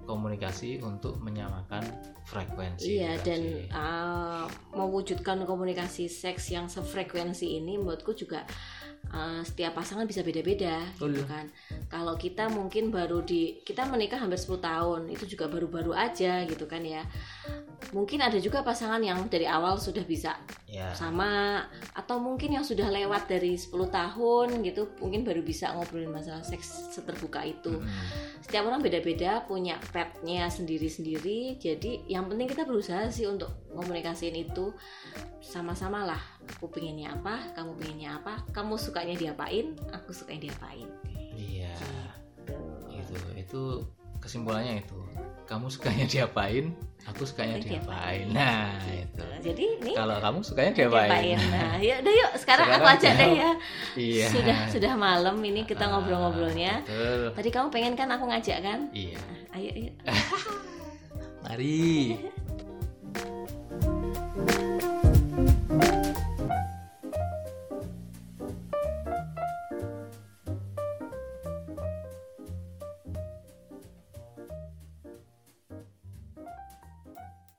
komunikasi 0.06 0.80
untuk 0.80 1.18
menyamakan 1.20 1.82
frekuensi 2.24 3.02
Iya 3.02 3.18
dan 3.20 3.40
uh, 3.74 4.46
mewujudkan 4.72 5.42
komunikasi 5.42 6.06
seks 6.06 6.54
yang 6.54 6.70
sefrekuensi 6.70 7.58
ini 7.58 7.76
menurutku 7.76 8.14
juga 8.14 8.46
uh, 9.12 9.42
setiap 9.42 9.76
pasangan 9.76 10.04
bisa 10.04 10.20
beda-beda 10.22 10.82
gitu 10.96 11.22
Betul. 11.22 11.26
kan. 11.28 11.46
Kalau 11.88 12.14
kita 12.18 12.50
mungkin 12.50 12.90
baru 12.90 13.22
di 13.22 13.60
kita 13.62 13.86
menikah 13.86 14.18
hampir 14.18 14.40
10 14.40 14.58
tahun 14.58 15.00
itu 15.12 15.24
juga 15.36 15.46
baru-baru 15.50 15.92
aja 15.94 16.44
gitu 16.44 16.64
kan 16.66 16.82
ya. 16.82 17.02
Mungkin 17.94 18.18
ada 18.24 18.36
juga 18.40 18.64
pasangan 18.66 18.98
yang 19.00 19.30
dari 19.30 19.46
awal 19.46 19.78
sudah 19.78 20.02
bisa 20.02 20.34
ya 20.66 20.90
sama 20.92 21.62
atau 21.94 22.18
mungkin 22.18 22.58
yang 22.58 22.66
sudah 22.66 22.90
lewat 22.90 23.30
dari 23.30 23.54
10 23.54 23.70
tahun 23.88 24.60
gitu 24.66 24.98
mungkin 24.98 25.22
baru 25.22 25.40
bisa 25.40 25.72
ngobrolin 25.72 26.10
masalah 26.10 26.42
seks 26.42 26.92
seterbuka 26.92 27.46
itu 27.46 27.80
Mm-mm. 27.80 28.42
setiap 28.42 28.66
orang 28.66 28.82
beda-beda 28.82 29.46
punya 29.46 29.78
petnya 29.94 30.50
sendiri-sendiri 30.50 31.56
jadi 31.62 32.04
yang 32.10 32.26
penting 32.26 32.50
kita 32.50 32.66
berusaha 32.66 33.08
sih 33.14 33.30
untuk 33.30 33.48
komunikasiin 33.72 34.36
itu 34.36 34.74
sama-sama 35.38 36.02
lah 36.02 36.22
aku 36.48 36.70
pengennya 36.70 37.12
apa 37.12 37.42
kamu 37.52 37.70
pengennya 37.76 38.10
apa 38.16 38.34
kamu 38.54 38.74
sukanya 38.78 39.14
diapain 39.14 39.74
aku 39.90 40.10
sukanya 40.14 40.48
diapain. 40.50 40.88
Iya. 41.34 41.74
Tuh. 42.46 42.88
itu 42.94 43.14
itu 43.36 43.62
kesimpulannya 44.22 44.80
itu. 44.80 44.98
Kamu 45.46 45.70
sukanya 45.70 46.06
diapain 46.10 46.74
aku 47.06 47.22
sukanya 47.22 47.62
diapain. 47.62 48.26
diapain. 48.26 48.26
nah 48.34 48.74
Gitu. 48.82 49.22
itu. 49.22 49.24
Jadi 49.46 49.62
ini 49.78 49.92
kalau 49.94 50.18
kamu 50.18 50.38
sukanya 50.42 50.72
diapain? 50.74 51.38
nah 51.54 51.78
yuk 51.78 52.02
udah 52.02 52.14
yuk 52.18 52.30
sekarang, 52.34 52.66
aku 52.66 52.82
Sekarang 52.82 52.98
ajak 52.98 53.12
deh 53.14 53.30
ya. 53.30 53.50
Iya. 53.94 54.26
Sudah 54.34 54.58
sudah 54.74 54.92
malam 54.98 55.36
ini 55.38 55.62
kita 55.62 55.86
Ah, 55.86 55.90
ngobrol-ngobrolnya. 55.94 56.82
betul. 56.82 57.30
tadi 57.38 57.48
kamu 57.54 57.68
pengen 57.70 57.94
kan 57.94 58.08
aku 58.10 58.24
ngajak 58.26 58.58
kan? 58.58 58.80
Iya. 58.90 59.18
Ayo 59.54 59.70
yuk 59.70 59.94
mari 61.46 62.18